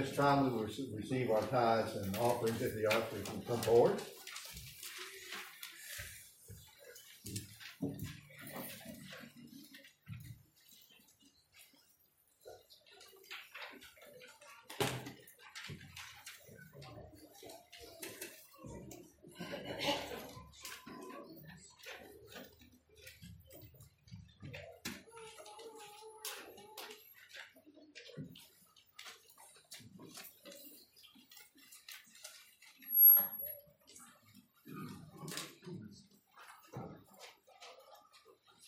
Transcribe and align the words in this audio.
this 0.00 0.14
time, 0.14 0.44
we 0.44 0.50
will 0.50 0.68
receive 0.94 1.30
our 1.30 1.40
tithes 1.42 1.96
and 1.96 2.16
offerings 2.18 2.60
if 2.60 2.74
the 2.74 2.86
ushers 2.86 3.24
can 3.24 3.40
come 3.48 3.60
forward. 3.60 4.00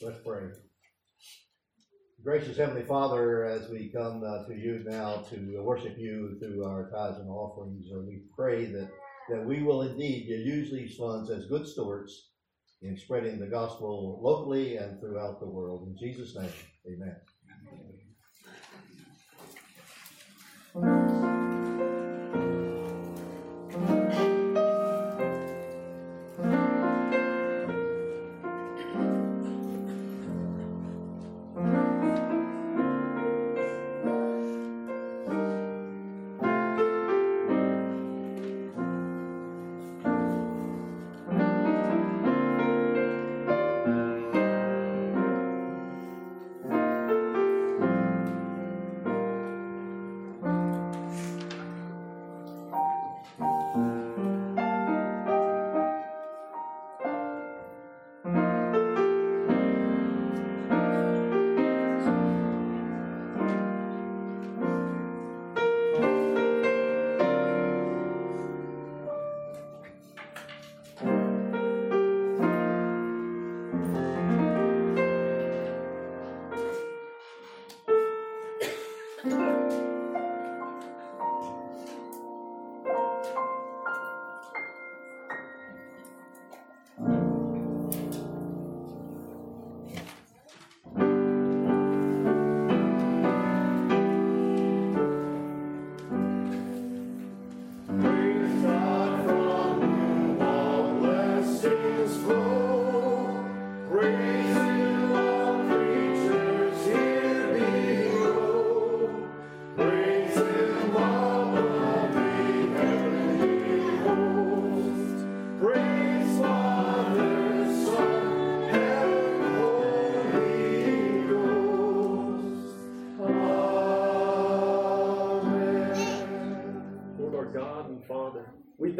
Let's 0.01 0.19
pray. 0.25 0.43
Gracious 2.23 2.57
Heavenly 2.57 2.85
Father, 2.85 3.45
as 3.47 3.69
we 3.69 3.89
come 3.89 4.23
uh, 4.25 4.47
to 4.47 4.55
you 4.55 4.85
now 4.87 5.25
to 5.29 5.61
worship 5.61 5.99
you 5.99 6.39
through 6.39 6.65
our 6.65 6.89
tithes 6.89 7.19
and 7.19 7.29
offerings, 7.29 7.87
uh, 7.93 7.99
we 7.99 8.23
pray 8.37 8.67
that, 8.67 8.89
that 9.29 9.45
we 9.45 9.61
will 9.61 9.83
indeed 9.83 10.29
use 10.29 10.71
these 10.71 10.97
funds 10.97 11.31
as 11.31 11.47
good 11.47 11.67
stewards 11.67 12.29
in 12.81 12.97
spreading 12.97 13.41
the 13.41 13.47
gospel 13.49 14.21
locally 14.23 14.77
and 14.77 15.01
throughout 15.01 15.41
the 15.41 15.49
world. 15.49 15.89
In 15.89 15.97
Jesus' 15.99 16.37
name, 16.37 16.53
amen. 16.87 17.17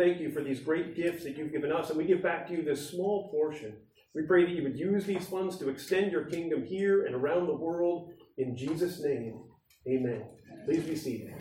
Thank 0.09 0.21
you 0.23 0.31
for 0.31 0.43
these 0.43 0.61
great 0.61 0.97
gifts 0.97 1.23
that 1.23 1.37
you've 1.37 1.53
given 1.53 1.71
us, 1.71 1.91
and 1.91 1.99
we 1.99 2.05
give 2.05 2.23
back 2.23 2.47
to 2.47 2.55
you 2.55 2.63
this 2.63 2.89
small 2.89 3.29
portion. 3.29 3.75
We 4.15 4.23
pray 4.23 4.47
that 4.47 4.53
you 4.53 4.63
would 4.63 4.79
use 4.79 5.05
these 5.05 5.27
funds 5.29 5.59
to 5.59 5.69
extend 5.69 6.13
your 6.13 6.25
kingdom 6.25 6.65
here 6.65 7.05
and 7.05 7.15
around 7.15 7.47
the 7.47 7.55
world. 7.55 8.13
In 8.39 8.57
Jesus' 8.57 9.03
name, 9.03 9.39
amen. 9.87 10.25
Please 10.65 10.85
be 10.85 10.97
seated. 10.97 11.35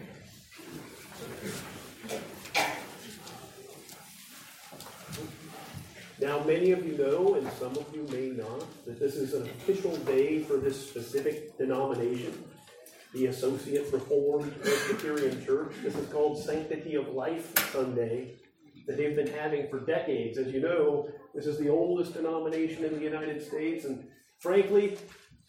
Now, 6.19 6.43
many 6.43 6.71
of 6.71 6.85
you 6.85 6.97
know, 6.97 7.35
and 7.35 7.49
some 7.53 7.71
of 7.77 7.85
you 7.93 8.05
may 8.11 8.35
not, 8.35 8.65
that 8.85 8.99
this 8.99 9.15
is 9.15 9.33
an 9.33 9.43
official 9.43 9.95
day 9.97 10.43
for 10.43 10.57
this 10.57 10.89
specific 10.89 11.57
denomination, 11.57 12.43
the 13.13 13.27
Associate 13.27 13.87
Reformed 13.93 14.51
Presbyterian 14.61 15.45
Church. 15.45 15.71
This 15.81 15.95
is 15.95 16.09
called 16.09 16.43
Sanctity 16.43 16.95
of 16.95 17.07
Life 17.09 17.71
Sunday, 17.71 18.35
that 18.87 18.97
they've 18.97 19.15
been 19.15 19.27
having 19.27 19.67
for 19.69 19.79
decades. 19.81 20.37
As 20.37 20.51
you 20.51 20.61
know, 20.61 21.09
this 21.35 21.45
is 21.45 21.59
the 21.59 21.69
oldest 21.69 22.13
denomination 22.13 22.85
in 22.85 22.93
the 22.95 23.03
United 23.03 23.45
States, 23.45 23.85
and 23.85 24.07
frankly, 24.39 24.97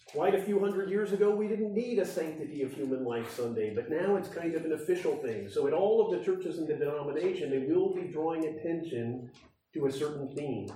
quite 0.08 0.34
a 0.34 0.42
few 0.42 0.58
hundred 0.58 0.90
years 0.90 1.12
ago, 1.12 1.30
we 1.34 1.48
didn't 1.48 1.72
need 1.72 1.98
a 1.98 2.06
Sanctity 2.06 2.62
of 2.62 2.72
Human 2.72 3.04
Life 3.04 3.34
Sunday, 3.34 3.74
but 3.74 3.90
now 3.90 4.16
it's 4.16 4.28
kind 4.28 4.54
of 4.54 4.64
an 4.64 4.72
official 4.72 5.16
thing. 5.16 5.48
So, 5.48 5.66
in 5.66 5.72
all 5.72 6.04
of 6.04 6.18
the 6.18 6.24
churches 6.24 6.58
in 6.58 6.66
the 6.66 6.74
denomination, 6.74 7.50
they 7.50 7.72
will 7.72 7.94
be 7.94 8.02
drawing 8.02 8.46
attention 8.46 9.30
to 9.74 9.86
a 9.86 9.92
certain 9.92 10.34
theme. 10.34 10.68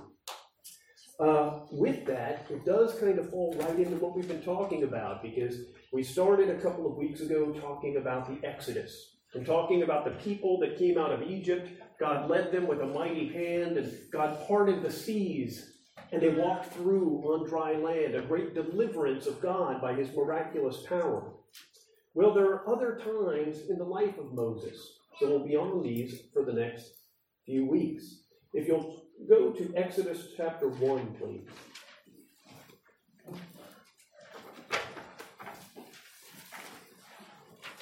Uh, 1.19 1.59
with 1.71 2.05
that, 2.05 2.45
it 2.49 2.65
does 2.65 2.97
kind 2.99 3.19
of 3.19 3.29
fall 3.29 3.55
right 3.59 3.77
into 3.77 3.95
what 3.97 4.15
we've 4.15 4.27
been 4.27 4.41
talking 4.41 4.83
about 4.83 5.21
because 5.21 5.57
we 5.91 6.03
started 6.03 6.49
a 6.49 6.59
couple 6.59 6.87
of 6.87 6.97
weeks 6.97 7.21
ago 7.21 7.51
talking 7.51 7.97
about 7.97 8.27
the 8.27 8.47
Exodus 8.47 9.12
and 9.33 9.45
talking 9.45 9.83
about 9.83 10.05
the 10.05 10.11
people 10.23 10.59
that 10.59 10.77
came 10.77 10.97
out 10.97 11.11
of 11.11 11.23
Egypt. 11.23 11.69
God 11.99 12.29
led 12.29 12.51
them 12.51 12.67
with 12.67 12.81
a 12.81 12.85
mighty 12.85 13.29
hand, 13.29 13.77
and 13.77 13.91
God 14.11 14.47
parted 14.47 14.81
the 14.81 14.91
seas, 14.91 15.73
and 16.11 16.21
they 16.21 16.29
walked 16.29 16.73
through 16.73 17.21
on 17.25 17.47
dry 17.47 17.73
land, 17.73 18.15
a 18.15 18.21
great 18.21 18.53
deliverance 18.53 19.25
of 19.25 19.41
God 19.41 19.81
by 19.81 19.93
his 19.93 20.13
miraculous 20.15 20.83
power. 20.87 21.33
Well, 22.13 22.33
there 22.33 22.51
are 22.51 22.69
other 22.69 22.97
times 22.97 23.69
in 23.69 23.77
the 23.77 23.83
life 23.83 24.17
of 24.17 24.33
Moses, 24.33 24.99
so 25.19 25.29
we'll 25.29 25.47
be 25.47 25.55
on 25.55 25.81
these 25.81 26.21
for 26.33 26.43
the 26.43 26.53
next 26.53 26.91
few 27.45 27.65
weeks. 27.65 28.23
If 28.53 28.67
you'll 28.67 29.03
go 29.27 29.51
to 29.51 29.73
Exodus 29.75 30.27
chapter 30.37 30.69
1, 30.69 31.15
please. 31.15 31.47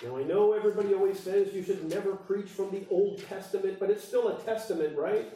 Now, 0.03 0.17
I 0.17 0.24
know 0.24 0.53
everybody 0.53 0.96
always 0.96 1.20
says 1.20 1.53
you 1.53 1.62
should 1.62 1.88
never 1.88 2.15
preach 2.15 2.50
from 2.50 2.72
the 2.72 2.84
Old 2.89 3.24
Testament, 3.27 3.79
but 3.79 3.91
it's 3.91 4.03
still 4.03 4.29
a 4.29 4.39
testament, 4.41 4.98
right? 4.98 5.31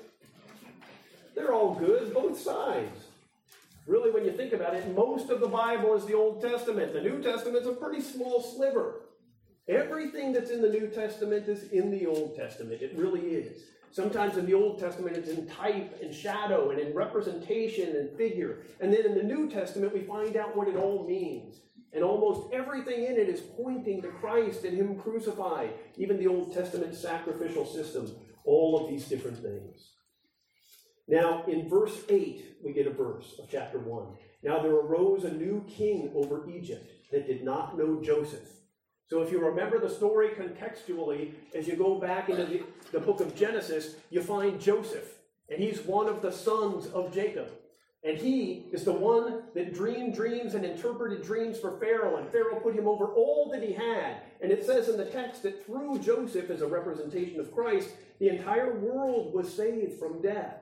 They're 1.35 1.53
all 1.53 1.75
good, 1.75 2.13
both 2.13 2.39
sides. 2.39 3.05
Really, 3.85 4.09
when 4.09 4.25
you 4.25 4.31
think 4.31 4.53
about 4.53 4.73
it, 4.73 4.95
most 4.95 5.29
of 5.29 5.39
the 5.39 5.47
Bible 5.47 5.93
is 5.93 6.05
the 6.05 6.15
Old 6.15 6.41
Testament. 6.41 6.93
The 6.93 7.01
New 7.01 7.21
Testament's 7.21 7.67
a 7.67 7.73
pretty 7.73 8.01
small 8.01 8.41
sliver. 8.41 9.01
Everything 9.67 10.33
that's 10.33 10.49
in 10.49 10.61
the 10.61 10.69
New 10.69 10.87
Testament 10.87 11.47
is 11.47 11.71
in 11.71 11.91
the 11.91 12.07
Old 12.07 12.35
Testament. 12.35 12.81
It 12.81 12.93
really 12.95 13.21
is. 13.21 13.63
Sometimes 13.91 14.37
in 14.37 14.47
the 14.47 14.55
Old 14.55 14.79
Testament, 14.79 15.15
it's 15.15 15.29
in 15.29 15.47
type 15.47 15.99
and 16.01 16.13
shadow 16.13 16.71
and 16.71 16.79
in 16.79 16.93
representation 16.95 17.95
and 17.95 18.17
figure. 18.17 18.57
And 18.81 18.91
then 18.91 19.05
in 19.05 19.15
the 19.15 19.23
New 19.23 19.47
Testament, 19.49 19.93
we 19.93 20.01
find 20.01 20.35
out 20.35 20.57
what 20.57 20.67
it 20.67 20.75
all 20.75 21.07
means. 21.07 21.59
And 21.95 22.03
almost 22.03 22.53
everything 22.53 23.05
in 23.05 23.13
it 23.13 23.29
is 23.29 23.39
pointing 23.39 24.01
to 24.01 24.09
Christ 24.09 24.65
and 24.65 24.77
Him 24.77 24.99
crucified. 24.99 25.71
Even 25.97 26.19
the 26.19 26.27
Old 26.27 26.53
Testament 26.53 26.93
sacrificial 26.93 27.65
system, 27.65 28.13
all 28.43 28.77
of 28.77 28.89
these 28.89 29.05
different 29.05 29.41
things. 29.41 29.91
Now, 31.07 31.45
in 31.47 31.69
verse 31.69 31.97
8, 32.09 32.57
we 32.63 32.73
get 32.73 32.85
a 32.85 32.91
verse 32.91 33.35
of 33.39 33.47
chapter 33.49 33.79
1. 33.79 34.07
Now 34.43 34.61
there 34.61 34.73
arose 34.73 35.23
a 35.23 35.31
new 35.31 35.63
king 35.69 36.11
over 36.13 36.49
Egypt 36.49 36.91
that 37.11 37.27
did 37.27 37.43
not 37.43 37.77
know 37.77 38.01
Joseph. 38.01 38.49
So 39.07 39.21
if 39.21 39.31
you 39.31 39.39
remember 39.39 39.79
the 39.79 39.89
story 39.89 40.29
contextually, 40.29 41.33
as 41.55 41.67
you 41.67 41.75
go 41.75 41.99
back 41.99 42.29
into 42.29 42.45
the, 42.45 42.63
the 42.91 42.99
book 42.99 43.21
of 43.21 43.35
Genesis, 43.35 43.95
you 44.09 44.21
find 44.21 44.59
Joseph, 44.59 45.13
and 45.49 45.63
he's 45.63 45.79
one 45.81 46.07
of 46.07 46.21
the 46.21 46.31
sons 46.31 46.87
of 46.87 47.13
Jacob. 47.13 47.51
And 48.05 48.19
he 48.19 48.67
is 48.71 48.83
the 48.83 48.93
one 48.93 49.41
that 49.55 49.73
dreamed 49.73 50.13
dreams 50.13 50.53
and 50.53 50.63
interpreted 50.63 51.23
dreams 51.23 51.59
for 51.59 51.79
Pharaoh, 51.79 52.17
and 52.17 52.29
Pharaoh 52.29 52.59
put 52.59 52.75
him 52.75 52.87
over 52.87 53.07
all 53.07 53.49
that 53.51 53.63
he 53.63 53.73
had. 53.73 54.17
And 54.41 54.51
it 54.51 54.63
says 54.63 54.89
in 54.89 54.97
the 54.97 55.05
text 55.05 55.41
that 55.41 55.65
through 55.65 55.97
Joseph, 55.99 56.51
as 56.51 56.61
a 56.61 56.67
representation 56.67 57.39
of 57.39 57.51
Christ, 57.51 57.89
the 58.19 58.29
entire 58.29 58.77
world 58.77 59.33
was 59.33 59.51
saved 59.51 59.97
from 59.97 60.21
death 60.21 60.57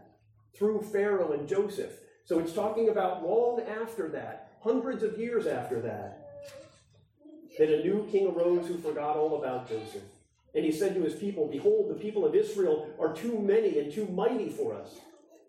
through 0.55 0.83
Pharaoh 0.83 1.33
and 1.33 1.45
Joseph. 1.45 1.91
So 2.23 2.39
it's 2.39 2.53
talking 2.53 2.87
about 2.87 3.27
long 3.27 3.59
after 3.61 4.07
that, 4.09 4.53
hundreds 4.61 5.03
of 5.03 5.17
years 5.17 5.45
after 5.45 5.81
that, 5.81 6.45
that 7.59 7.69
a 7.69 7.83
new 7.83 8.07
king 8.09 8.27
arose 8.27 8.67
who 8.67 8.77
forgot 8.77 9.17
all 9.17 9.37
about 9.37 9.67
Joseph. 9.67 10.03
And 10.55 10.63
he 10.63 10.71
said 10.71 10.95
to 10.95 11.01
his 11.01 11.15
people, 11.15 11.49
Behold, 11.49 11.89
the 11.89 11.99
people 11.99 12.25
of 12.25 12.35
Israel 12.35 12.87
are 12.97 13.13
too 13.13 13.37
many 13.37 13.79
and 13.79 13.91
too 13.91 14.07
mighty 14.07 14.47
for 14.47 14.73
us. 14.73 15.01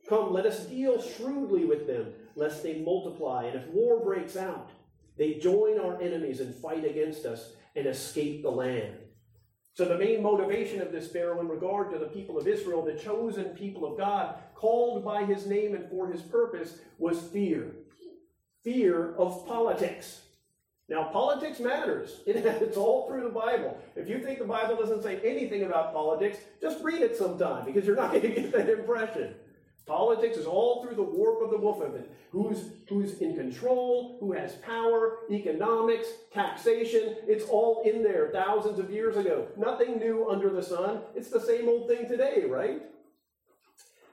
Come, 0.08 0.32
let 0.32 0.46
us 0.46 0.66
deal 0.66 1.00
shrewdly 1.00 1.64
with 1.64 1.86
them, 1.86 2.12
lest 2.36 2.62
they 2.62 2.78
multiply. 2.80 3.44
And 3.44 3.56
if 3.56 3.66
war 3.68 4.04
breaks 4.04 4.36
out, 4.36 4.70
they 5.16 5.34
join 5.34 5.78
our 5.78 6.00
enemies 6.00 6.40
and 6.40 6.54
fight 6.54 6.84
against 6.84 7.24
us 7.24 7.52
and 7.74 7.86
escape 7.86 8.42
the 8.42 8.50
land. 8.50 8.96
So, 9.74 9.84
the 9.84 9.98
main 9.98 10.22
motivation 10.22 10.80
of 10.80 10.92
this 10.92 11.10
Pharaoh 11.10 11.40
in 11.40 11.48
regard 11.48 11.90
to 11.90 11.98
the 11.98 12.06
people 12.06 12.38
of 12.38 12.46
Israel, 12.46 12.84
the 12.84 12.94
chosen 12.94 13.46
people 13.56 13.84
of 13.84 13.98
God, 13.98 14.36
called 14.54 15.04
by 15.04 15.24
his 15.24 15.46
name 15.46 15.74
and 15.74 15.88
for 15.90 16.06
his 16.06 16.22
purpose, 16.22 16.78
was 16.98 17.20
fear. 17.20 17.72
Fear 18.62 19.16
of 19.16 19.44
politics. 19.46 20.20
Now, 20.88 21.04
politics 21.04 21.60
matters. 21.60 22.20
it's 22.26 22.76
all 22.76 23.08
through 23.08 23.24
the 23.24 23.30
Bible. 23.30 23.78
If 23.96 24.08
you 24.08 24.20
think 24.20 24.38
the 24.38 24.44
Bible 24.44 24.76
doesn't 24.76 25.02
say 25.02 25.18
anything 25.24 25.64
about 25.64 25.92
politics, 25.92 26.38
just 26.60 26.84
read 26.84 27.00
it 27.00 27.16
sometime 27.16 27.64
because 27.64 27.86
you're 27.86 27.96
not 27.96 28.12
going 28.12 28.22
to 28.22 28.28
get 28.28 28.52
that 28.52 28.68
impression. 28.68 29.34
Politics 29.86 30.38
is 30.38 30.46
all 30.46 30.82
through 30.82 30.96
the 30.96 31.02
warp 31.02 31.42
of 31.42 31.50
the 31.50 31.58
woof 31.58 31.82
of 31.82 31.94
it. 31.94 32.10
Who's, 32.30 32.70
who's 32.88 33.18
in 33.20 33.36
control, 33.36 34.16
who 34.18 34.32
has 34.32 34.54
power, 34.56 35.18
economics, 35.30 36.08
taxation, 36.32 37.16
it's 37.26 37.44
all 37.44 37.82
in 37.84 38.02
there 38.02 38.30
thousands 38.32 38.78
of 38.78 38.90
years 38.90 39.16
ago. 39.16 39.46
Nothing 39.58 39.98
new 39.98 40.28
under 40.30 40.48
the 40.48 40.62
sun. 40.62 41.00
It's 41.14 41.28
the 41.28 41.40
same 41.40 41.68
old 41.68 41.86
thing 41.86 42.08
today, 42.08 42.44
right? 42.48 42.82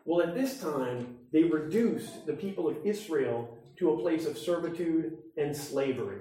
Well, 0.04 0.28
at 0.28 0.36
this 0.36 0.60
time, 0.60 1.18
they 1.32 1.44
reduced 1.44 2.26
the 2.26 2.34
people 2.34 2.68
of 2.68 2.78
Israel 2.84 3.58
to 3.78 3.92
a 3.92 4.00
place 4.00 4.26
of 4.26 4.38
servitude 4.38 5.18
and 5.38 5.56
slavery. 5.56 6.20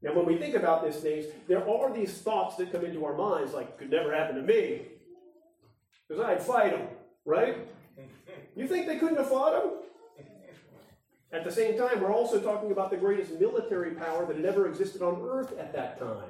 Now, 0.00 0.14
when 0.14 0.26
we 0.26 0.36
think 0.36 0.54
about 0.54 0.84
these 0.84 1.00
things, 1.00 1.26
there 1.48 1.68
are 1.68 1.92
these 1.92 2.12
thoughts 2.12 2.56
that 2.56 2.70
come 2.70 2.84
into 2.84 3.04
our 3.04 3.16
minds, 3.16 3.52
like, 3.52 3.78
could 3.78 3.90
never 3.90 4.14
happen 4.14 4.36
to 4.36 4.42
me, 4.42 4.82
because 6.08 6.22
I'd 6.22 6.42
fight 6.42 6.72
them, 6.72 6.88
right? 7.24 7.68
You 8.54 8.66
think 8.66 8.86
they 8.86 8.98
couldn't 8.98 9.16
have 9.16 9.28
fought 9.28 9.52
them? 9.52 9.72
At 11.32 11.44
the 11.44 11.50
same 11.50 11.78
time, 11.78 12.00
we're 12.00 12.12
also 12.12 12.40
talking 12.40 12.72
about 12.72 12.90
the 12.90 12.98
greatest 12.98 13.40
military 13.40 13.92
power 13.92 14.26
that 14.26 14.36
had 14.36 14.44
ever 14.44 14.68
existed 14.68 15.00
on 15.00 15.22
earth 15.22 15.56
at 15.58 15.72
that 15.72 15.98
time. 15.98 16.28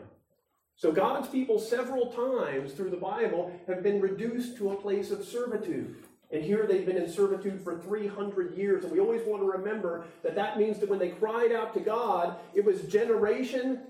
So 0.77 0.93
God's 0.93 1.29
people, 1.29 1.59
several 1.59 2.13
times 2.13 2.73
through 2.73 2.91
the 2.91 2.97
Bible, 2.97 3.53
have 3.67 3.83
been 3.83 4.01
reduced 4.01 4.57
to 4.59 4.71
a 4.71 4.77
place 4.77 5.11
of 5.11 5.25
servitude. 5.25 5.97
And 6.31 6.43
here 6.43 6.67
they've 6.67 6.87
been 6.87 6.97
in 6.97 7.11
servitude 7.11 7.63
for 7.63 7.79
300 7.79 8.57
years. 8.57 8.85
And 8.85 8.93
we 8.93 9.01
always 9.01 9.27
want 9.27 9.43
to 9.43 9.47
remember 9.47 10.05
that 10.23 10.37
that 10.37 10.57
means 10.57 10.79
that 10.79 10.89
when 10.89 10.99
they 10.99 11.11
cried 11.11 11.53
out 11.53 11.75
to 11.75 11.81
God, 11.81 12.37
it 12.55 12.65
was 12.65 12.83
generation 12.83 13.81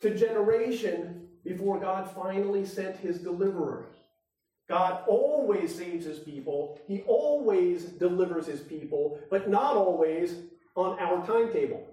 to 0.00 0.14
generation 0.14 1.28
before 1.44 1.80
God 1.80 2.10
finally 2.10 2.64
sent 2.64 2.96
his 2.96 3.18
deliverers. 3.18 3.94
God 4.70 5.02
always 5.08 5.74
saves 5.74 6.06
his 6.06 6.20
people, 6.20 6.78
he 6.86 7.02
always 7.08 7.86
delivers 7.86 8.46
his 8.46 8.60
people, 8.60 9.18
but 9.28 9.50
not 9.50 9.74
always 9.74 10.36
on 10.76 10.96
our 11.00 11.26
timetable, 11.26 11.84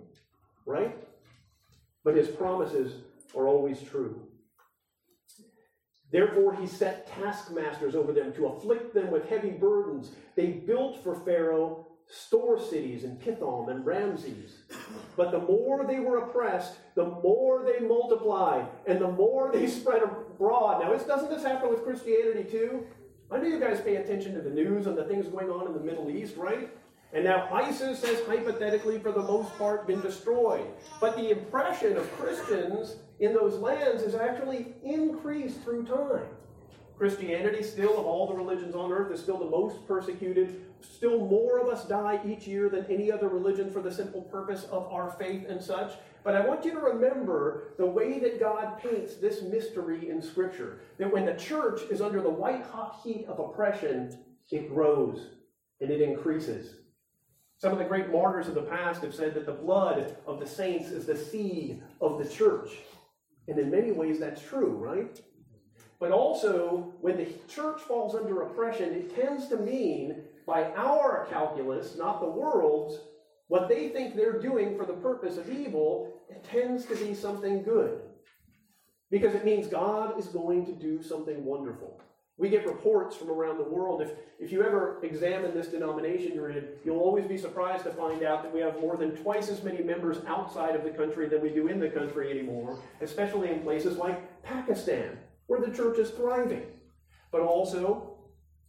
right? 0.67 0.95
But 2.03 2.15
his 2.15 2.27
promises 2.27 3.01
are 3.35 3.47
always 3.47 3.81
true. 3.81 4.21
Therefore, 6.11 6.53
he 6.53 6.67
set 6.67 7.07
taskmasters 7.07 7.95
over 7.95 8.13
them 8.13 8.31
to 8.33 8.45
afflict 8.45 8.93
them 8.93 9.09
with 9.09 9.27
heavy 9.27 9.49
burdens. 9.49 10.11
They 10.35 10.51
built 10.51 11.03
for 11.03 11.15
Pharaoh 11.15 11.87
store 12.07 12.59
cities 12.59 13.03
in 13.03 13.17
Pithom 13.17 13.69
and 13.69 13.85
Ramses. 13.85 14.59
But 15.15 15.31
the 15.31 15.39
more 15.39 15.83
they 15.83 15.99
were 15.99 16.19
oppressed, 16.19 16.75
the 16.93 17.07
more 17.07 17.63
they 17.65 17.85
multiplied 17.85 18.67
and 18.85 19.01
the 19.01 19.11
more 19.11 19.51
they 19.51 19.67
spread 19.79 20.03
abroad. 20.37 20.81
Now, 20.81 20.95
doesn't 20.95 21.29
this 21.29 21.43
happen 21.43 21.69
with 21.69 21.83
Christianity 21.83 22.43
too? 22.49 22.85
I 23.31 23.37
know 23.37 23.47
you 23.47 23.59
guys 23.59 23.81
pay 23.81 23.97
attention 23.97 24.33
to 24.35 24.41
the 24.41 24.49
news 24.49 24.87
and 24.87 24.97
the 24.97 25.03
things 25.03 25.27
going 25.27 25.49
on 25.49 25.67
in 25.67 25.73
the 25.73 25.79
Middle 25.79 26.09
East, 26.09 26.37
right? 26.37 26.69
And 27.13 27.23
now 27.23 27.49
ISIS 27.51 28.03
has 28.03 28.25
hypothetically, 28.25 28.99
for 28.99 29.11
the 29.11 29.21
most 29.21 29.57
part, 29.57 29.87
been 29.87 30.01
destroyed. 30.01 30.67
But 31.01 31.15
the 31.15 31.31
impression 31.31 31.97
of 31.97 32.11
Christians 32.17 32.97
in 33.19 33.33
those 33.33 33.55
lands 33.55 34.03
has 34.03 34.15
actually 34.15 34.75
increased 34.83 35.61
through 35.61 35.85
time. 35.85 36.27
Christianity, 36.97 37.63
still 37.63 37.99
of 37.99 38.05
all 38.05 38.27
the 38.27 38.33
religions 38.33 38.75
on 38.75 38.91
earth, 38.91 39.11
is 39.11 39.21
still 39.21 39.37
the 39.37 39.45
most 39.45 39.87
persecuted. 39.87 40.65
Still 40.81 41.25
more 41.27 41.59
of 41.59 41.67
us 41.67 41.85
die 41.85 42.19
each 42.25 42.47
year 42.47 42.69
than 42.69 42.85
any 42.85 43.11
other 43.11 43.29
religion 43.29 43.71
for 43.71 43.81
the 43.81 43.91
simple 43.91 44.21
purpose 44.21 44.65
of 44.65 44.91
our 44.91 45.11
faith 45.11 45.45
and 45.47 45.61
such. 45.61 45.93
But 46.27 46.35
I 46.35 46.45
want 46.45 46.65
you 46.65 46.71
to 46.71 46.79
remember 46.79 47.69
the 47.77 47.85
way 47.85 48.19
that 48.19 48.37
God 48.37 48.79
paints 48.79 49.15
this 49.15 49.43
mystery 49.43 50.09
in 50.09 50.21
Scripture. 50.21 50.81
That 50.97 51.09
when 51.09 51.25
the 51.25 51.35
church 51.35 51.83
is 51.89 52.01
under 52.01 52.21
the 52.21 52.29
white 52.29 52.65
hot 52.65 52.99
heat 53.01 53.25
of 53.29 53.39
oppression, 53.39 54.13
it 54.51 54.67
grows 54.67 55.25
and 55.79 55.89
it 55.89 56.01
increases. 56.01 56.79
Some 57.59 57.71
of 57.71 57.77
the 57.77 57.85
great 57.85 58.11
martyrs 58.11 58.49
of 58.49 58.55
the 58.55 58.63
past 58.63 59.03
have 59.03 59.15
said 59.15 59.35
that 59.35 59.45
the 59.45 59.53
blood 59.53 60.17
of 60.27 60.41
the 60.41 60.45
saints 60.45 60.89
is 60.89 61.05
the 61.05 61.15
seed 61.15 61.81
of 62.01 62.17
the 62.19 62.27
church. 62.27 62.71
And 63.47 63.57
in 63.57 63.71
many 63.71 63.93
ways, 63.93 64.19
that's 64.19 64.41
true, 64.41 64.71
right? 64.71 65.21
But 65.97 66.11
also, 66.11 66.93
when 66.99 67.15
the 67.15 67.29
church 67.47 67.79
falls 67.83 68.15
under 68.15 68.41
oppression, 68.41 68.91
it 68.91 69.15
tends 69.15 69.47
to 69.47 69.55
mean, 69.55 70.23
by 70.45 70.73
our 70.73 71.25
calculus, 71.29 71.95
not 71.95 72.19
the 72.19 72.27
world's, 72.27 72.99
what 73.47 73.69
they 73.69 73.87
think 73.87 74.13
they're 74.13 74.41
doing 74.41 74.77
for 74.77 74.85
the 74.85 74.91
purpose 74.91 75.37
of 75.37 75.49
evil, 75.49 76.16
tends 76.43 76.85
to 76.85 76.95
be 76.95 77.13
something 77.13 77.63
good. 77.63 78.01
Because 79.09 79.33
it 79.35 79.45
means 79.45 79.67
God 79.67 80.19
is 80.19 80.27
going 80.27 80.65
to 80.65 80.73
do 80.73 81.01
something 81.01 81.43
wonderful. 81.45 82.01
We 82.37 82.49
get 82.49 82.67
reports 82.67 83.15
from 83.15 83.31
around 83.31 83.57
the 83.57 83.63
world. 83.63 84.01
If, 84.01 84.11
if 84.39 84.51
you 84.51 84.63
ever 84.63 84.99
examine 85.03 85.55
this 85.55 85.67
denomination 85.67 86.33
you're 86.35 86.51
in, 86.51 86.67
you'll 86.85 86.99
always 86.99 87.25
be 87.25 87.37
surprised 87.37 87.83
to 87.85 87.91
find 87.91 88.21
out 88.21 88.43
that 88.43 88.53
we 88.53 88.59
have 88.59 88.79
more 88.79 88.95
than 88.95 89.15
twice 89.15 89.49
as 89.49 89.63
many 89.63 89.83
members 89.83 90.17
outside 90.27 90.75
of 90.75 90.83
the 90.83 90.91
country 90.91 91.27
than 91.27 91.41
we 91.41 91.49
do 91.49 91.67
in 91.67 91.79
the 91.79 91.89
country 91.89 92.29
anymore, 92.29 92.77
especially 93.01 93.49
in 93.49 93.61
places 93.61 93.97
like 93.97 94.43
Pakistan, 94.43 95.17
where 95.47 95.59
the 95.59 95.75
church 95.75 95.97
is 95.97 96.11
thriving, 96.11 96.65
but 97.31 97.41
also 97.41 98.17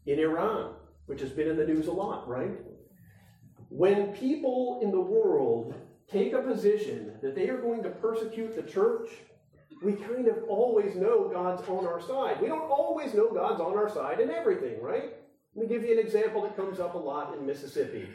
in 0.07 0.19
Iran, 0.19 0.73
which 1.05 1.21
has 1.21 1.31
been 1.31 1.49
in 1.49 1.57
the 1.59 1.67
news 1.67 1.89
a 1.89 1.93
lot, 1.93 2.27
right? 2.27 2.53
When 3.69 4.15
people 4.15 4.81
in 4.83 4.91
the 4.91 5.01
world 5.01 5.75
take 6.11 6.33
a 6.33 6.43
position 6.43 7.13
that 7.23 7.35
they 7.35 7.49
are 7.49 7.59
going 7.59 7.83
to 7.83 7.91
persecute 7.91 8.57
the 8.57 8.63
church, 8.63 9.09
we 9.83 9.93
kind 9.93 10.27
of 10.27 10.43
always 10.49 10.97
know 10.97 11.29
God's 11.29 11.67
on 11.69 11.87
our 11.87 12.01
side. 12.01 12.41
We 12.41 12.49
don't 12.49 12.71
always 12.71 13.15
know 13.15 13.31
God's 13.33 13.61
on 13.61 13.77
our 13.77 13.89
side 13.89 14.21
in 14.21 14.31
everything, 14.31 14.81
right? 14.83 15.15
Let 15.55 15.69
me 15.69 15.75
give 15.75 15.85
you 15.85 15.93
an 15.93 16.05
example 16.05 16.43
that 16.43 16.57
comes 16.57 16.81
up 16.81 16.95
a 16.95 16.99
lot 16.99 17.37
in 17.37 17.47
Mississippi 17.47 18.09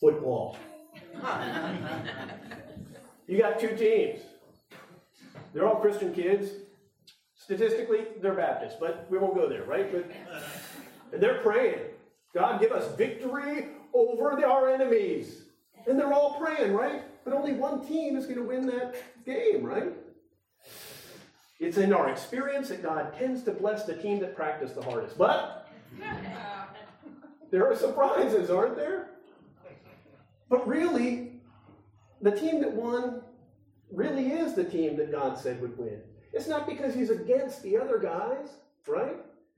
football. 0.00 0.56
you 3.26 3.38
got 3.38 3.60
two 3.60 3.76
teams. 3.76 4.20
They're 5.52 5.66
all 5.66 5.76
Christian 5.76 6.14
kids. 6.14 6.50
Statistically, 7.34 8.06
they're 8.20 8.34
Baptists, 8.34 8.76
but 8.78 9.06
we 9.10 9.18
won't 9.18 9.34
go 9.34 9.48
there, 9.48 9.64
right? 9.64 9.90
But, 9.90 10.10
and 11.12 11.22
they're 11.22 11.42
praying, 11.42 11.80
God, 12.34 12.60
give 12.60 12.72
us 12.72 12.94
victory 12.96 13.68
over 13.92 14.44
our 14.44 14.70
enemies. 14.70 15.42
And 15.86 15.98
they're 15.98 16.12
all 16.12 16.38
praying, 16.40 16.72
right? 16.72 17.02
But 17.24 17.34
only 17.34 17.52
one 17.52 17.86
team 17.86 18.16
is 18.16 18.26
going 18.26 18.38
to 18.38 18.44
win 18.44 18.66
that 18.66 18.96
game, 19.24 19.64
right? 19.64 19.92
It's 21.58 21.76
in 21.76 21.92
our 21.92 22.08
experience 22.08 22.68
that 22.70 22.82
God 22.82 23.14
tends 23.18 23.42
to 23.44 23.50
bless 23.50 23.84
the 23.84 23.94
team 23.94 24.20
that 24.20 24.34
practiced 24.34 24.74
the 24.74 24.82
hardest. 24.82 25.18
But 25.18 25.68
there 27.50 27.70
are 27.70 27.76
surprises, 27.76 28.50
aren't 28.50 28.76
there? 28.76 29.10
But 30.48 30.66
really, 30.66 31.40
the 32.22 32.32
team 32.32 32.60
that 32.60 32.72
won 32.72 33.22
really 33.92 34.32
is 34.32 34.54
the 34.54 34.64
team 34.64 34.96
that 34.96 35.12
God 35.12 35.38
said 35.38 35.60
would 35.60 35.76
win. 35.78 36.00
It's 36.32 36.48
not 36.48 36.66
because 36.66 36.94
he's 36.94 37.10
against 37.10 37.62
the 37.62 37.76
other 37.76 37.98
guys, 37.98 38.48
right? 38.86 39.16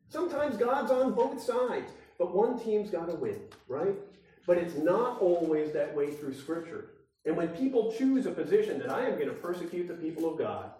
Sometimes 0.08 0.56
God's 0.56 0.90
on 0.90 1.14
both 1.14 1.42
sides, 1.42 1.90
but 2.18 2.34
one 2.34 2.58
team's 2.58 2.90
got 2.90 3.08
to 3.08 3.14
win, 3.14 3.40
right? 3.68 3.94
But 4.46 4.58
it's 4.58 4.76
not 4.76 5.20
always 5.20 5.72
that 5.72 5.94
way 5.94 6.10
through 6.10 6.34
Scripture. 6.34 6.90
And 7.24 7.36
when 7.36 7.48
people 7.48 7.94
choose 7.96 8.26
a 8.26 8.32
position 8.32 8.78
that 8.80 8.90
I 8.90 9.06
am 9.06 9.14
going 9.14 9.28
to 9.28 9.34
persecute 9.34 9.86
the 9.86 9.94
people 9.94 10.30
of 10.30 10.38
God, 10.38 10.72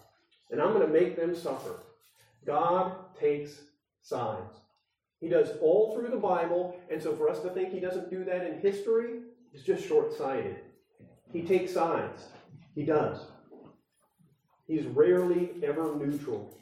and 0.51 0.61
I'm 0.61 0.73
going 0.73 0.87
to 0.87 0.93
make 0.93 1.17
them 1.17 1.35
suffer. 1.35 1.81
God 2.45 2.95
takes 3.19 3.61
sides. 4.03 4.59
He 5.21 5.29
does 5.29 5.51
all 5.61 5.95
through 5.95 6.11
the 6.11 6.17
Bible, 6.17 6.77
and 6.91 7.01
so 7.01 7.15
for 7.15 7.29
us 7.29 7.41
to 7.41 7.51
think 7.51 7.73
he 7.73 7.81
doesn't 7.81 8.11
do 8.11 8.25
that 8.25 8.45
in 8.45 8.61
history 8.61 9.21
is 9.55 9.63
just 9.63 9.87
short 9.87 10.13
sighted. 10.17 10.57
He 11.33 11.43
takes 11.43 11.73
sides. 11.73 12.27
He 12.75 12.83
does. 12.85 13.19
He's 14.67 14.85
rarely 14.85 15.51
ever 15.63 15.95
neutral. 15.97 16.59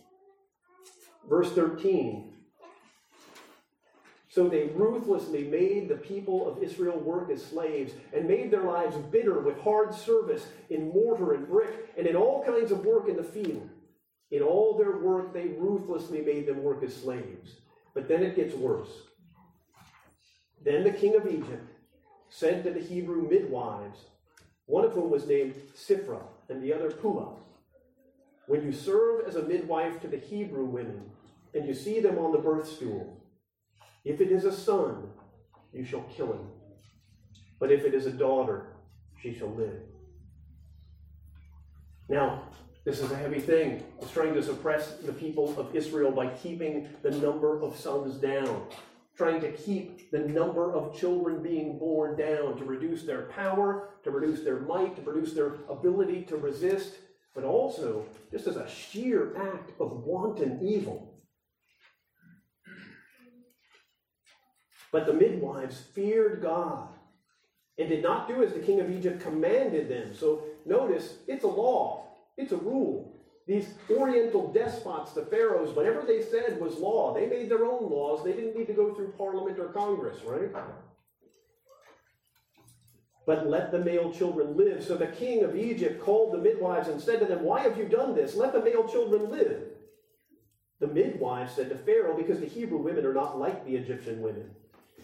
Verse 1.29 1.53
13 1.53 2.30
so 4.31 4.49
they 4.49 4.71
ruthlessly 4.77 5.43
made 5.43 5.89
the 5.89 5.97
people 5.97 6.49
of 6.49 6.63
Israel 6.63 7.01
work 7.01 7.31
as 7.31 7.45
slaves 7.45 7.93
and 8.15 8.29
made 8.29 8.53
their 8.53 8.63
lives 8.63 8.97
bitter 9.11 9.41
with 9.41 9.61
hard 9.61 9.93
service 9.93 10.47
in 10.71 10.93
mortar 10.93 11.35
and 11.35 11.49
brick 11.49 11.93
and 11.99 12.07
in 12.07 12.15
all 12.15 12.45
kinds 12.45 12.71
of 12.71 12.85
work 12.85 13.09
in 13.09 13.17
the 13.17 13.25
field. 13.25 13.69
In 14.31 14.41
all 14.41 14.79
their 14.79 14.99
work, 14.99 15.35
they 15.35 15.49
ruthlessly 15.49 16.21
made 16.21 16.47
them 16.47 16.63
work 16.63 16.85
as 16.85 16.95
slaves. 16.95 17.57
But 17.93 18.07
then 18.07 18.23
it 18.23 18.37
gets 18.37 18.55
worse. 18.55 18.91
Then 20.65 20.85
the 20.85 20.93
king 20.93 21.17
of 21.17 21.27
Egypt 21.27 21.69
sent 22.29 22.63
to 22.63 22.71
the 22.71 22.81
Hebrew 22.81 23.29
midwives, 23.29 23.99
one 24.67 24.85
of 24.85 24.93
whom 24.93 25.11
was 25.11 25.27
named 25.27 25.55
Shiphrah 25.77 26.23
and 26.49 26.63
the 26.63 26.73
other 26.73 26.93
Puah. 26.93 27.35
When 28.47 28.63
you 28.63 28.71
serve 28.71 29.27
as 29.27 29.35
a 29.35 29.43
midwife 29.43 30.01
to 30.03 30.07
the 30.07 30.19
Hebrew 30.19 30.67
women 30.67 31.11
and 31.53 31.67
you 31.67 31.75
see 31.75 31.99
them 31.99 32.17
on 32.17 32.31
the 32.31 32.39
birth 32.39 32.69
stool, 32.69 33.20
if 34.05 34.21
it 34.21 34.33
is 34.33 34.45
a 34.45 34.53
son, 34.53 35.09
you 35.73 35.85
shall 35.85 36.03
kill 36.03 36.33
him. 36.33 36.47
But 37.59 37.71
if 37.71 37.85
it 37.85 37.95
is 37.95 38.07
a 38.07 38.13
daughter, 38.13 38.73
she 39.21 39.35
shall 39.35 39.51
live. 39.51 39.83
Now, 42.09 42.43
this 42.85 43.01
is 43.01 43.13
a 43.13 43.17
heavy 43.17 43.41
thing. 43.41 43.85
It's 44.01 44.11
trying 44.11 44.35
to 44.35 44.43
suppress 44.43 44.95
the 44.97 45.13
people 45.13 45.59
of 45.59 45.77
Israel 45.77 46.11
by 46.11 46.29
keeping 46.29 46.89
the 47.03 47.11
number 47.11 47.61
of 47.61 47.77
sons 47.77 48.17
down, 48.17 48.67
trying 49.17 49.41
to 49.43 49.53
keep 49.53 50.11
the 50.11 50.21
number 50.21 50.73
of 50.73 50.99
children 50.99 51.43
being 51.43 51.79
born 51.79 52.17
down, 52.17 52.57
to 52.57 52.65
reduce 52.65 53.03
their 53.03 53.23
power, 53.27 53.91
to 54.03 54.11
reduce 54.11 54.43
their 54.43 54.61
might, 54.61 54.97
to 54.97 55.03
reduce 55.03 55.35
their 55.35 55.57
ability 55.69 56.23
to 56.23 56.37
resist, 56.37 56.95
but 57.35 57.45
also 57.45 58.07
just 58.33 58.47
as 58.47 58.57
a 58.57 58.69
sheer 58.69 59.37
act 59.37 59.71
of 59.79 60.05
wanton 60.05 60.59
evil. 60.63 61.10
But 64.93 65.07
the 65.07 65.13
midwives 65.13 65.81
feared 65.95 66.43
God 66.43 66.89
and 67.79 67.89
did 67.89 68.03
not 68.03 68.29
do 68.29 68.43
as 68.43 68.53
the 68.53 68.61
king 68.61 68.81
of 68.81 68.91
Egypt 68.91 69.21
commanded 69.21 69.89
them. 69.89 70.15
So 70.15 70.43
notice, 70.67 71.19
it's 71.29 71.45
a 71.45 71.49
law, 71.49 72.09
it's 72.37 72.53
a 72.53 72.57
rule. 72.57 73.17
These 73.47 73.69
oriental 73.91 74.53
despots, 74.53 75.13
the 75.13 75.25
pharaohs, 75.25 75.75
whatever 75.75 76.03
they 76.03 76.23
said 76.23 76.61
was 76.61 76.77
law. 76.77 77.15
They 77.15 77.27
made 77.27 77.49
their 77.49 77.65
own 77.65 77.91
laws. 77.91 78.23
They 78.23 78.33
didn't 78.33 78.57
need 78.57 78.67
to 78.67 78.73
go 78.73 78.95
through 78.95 79.13
parliament 79.13 79.59
or 79.59 79.69
Congress, 79.69 80.19
right? 80.25 80.51
But 83.27 83.49
let 83.49 83.73
the 83.73 83.79
male 83.79 84.13
children 84.13 84.57
live. 84.57 84.85
So 84.85 84.97
the 84.97 85.07
king 85.07 85.43
of 85.43 85.57
Egypt 85.57 86.01
called 86.01 86.33
the 86.33 86.39
midwives 86.39 86.89
and 86.89 87.01
said 87.01 87.19
to 87.21 87.27
them, 87.27 87.43
Why 87.43 87.61
have 87.61 87.77
you 87.77 87.87
done 87.87 88.15
this? 88.15 88.37
Let 88.37 88.53
the 88.53 88.63
male 88.63 88.87
children 88.87 89.31
live. 89.31 89.63
The 90.79 90.89
midwives 90.89 91.55
said 91.55 91.71
to 91.71 91.77
Pharaoh, 91.77 92.17
Because 92.17 92.41
the 92.41 92.47
Hebrew 92.47 92.79
women 92.79 93.05
are 93.05 93.15
not 93.15 93.39
like 93.39 93.65
the 93.65 93.77
Egyptian 93.77 94.21
women 94.21 94.51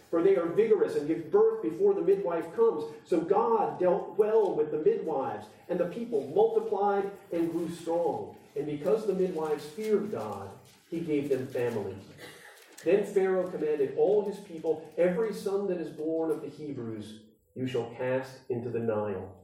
for 0.09 0.21
they 0.21 0.35
are 0.35 0.47
vigorous 0.47 0.95
and 0.95 1.07
give 1.07 1.31
birth 1.31 1.61
before 1.61 1.93
the 1.93 2.01
midwife 2.01 2.55
comes. 2.55 2.83
So 3.05 3.21
God 3.21 3.79
dealt 3.79 4.17
well 4.17 4.55
with 4.55 4.71
the 4.71 4.79
midwives, 4.79 5.47
and 5.69 5.79
the 5.79 5.85
people 5.85 6.31
multiplied 6.33 7.09
and 7.31 7.51
grew 7.51 7.69
strong. 7.69 8.35
And 8.55 8.65
because 8.65 9.05
the 9.05 9.13
midwives 9.13 9.65
feared 9.65 10.11
God, 10.11 10.49
he 10.89 10.99
gave 10.99 11.29
them 11.29 11.47
families. 11.47 12.03
Then 12.83 13.05
Pharaoh 13.05 13.49
commanded 13.49 13.95
all 13.97 14.23
his 14.23 14.37
people, 14.37 14.89
Every 14.97 15.33
son 15.33 15.67
that 15.67 15.79
is 15.79 15.89
born 15.89 16.31
of 16.31 16.41
the 16.41 16.49
Hebrews 16.49 17.19
you 17.55 17.65
shall 17.65 17.89
cast 17.97 18.31
into 18.49 18.69
the 18.69 18.79
Nile, 18.79 19.35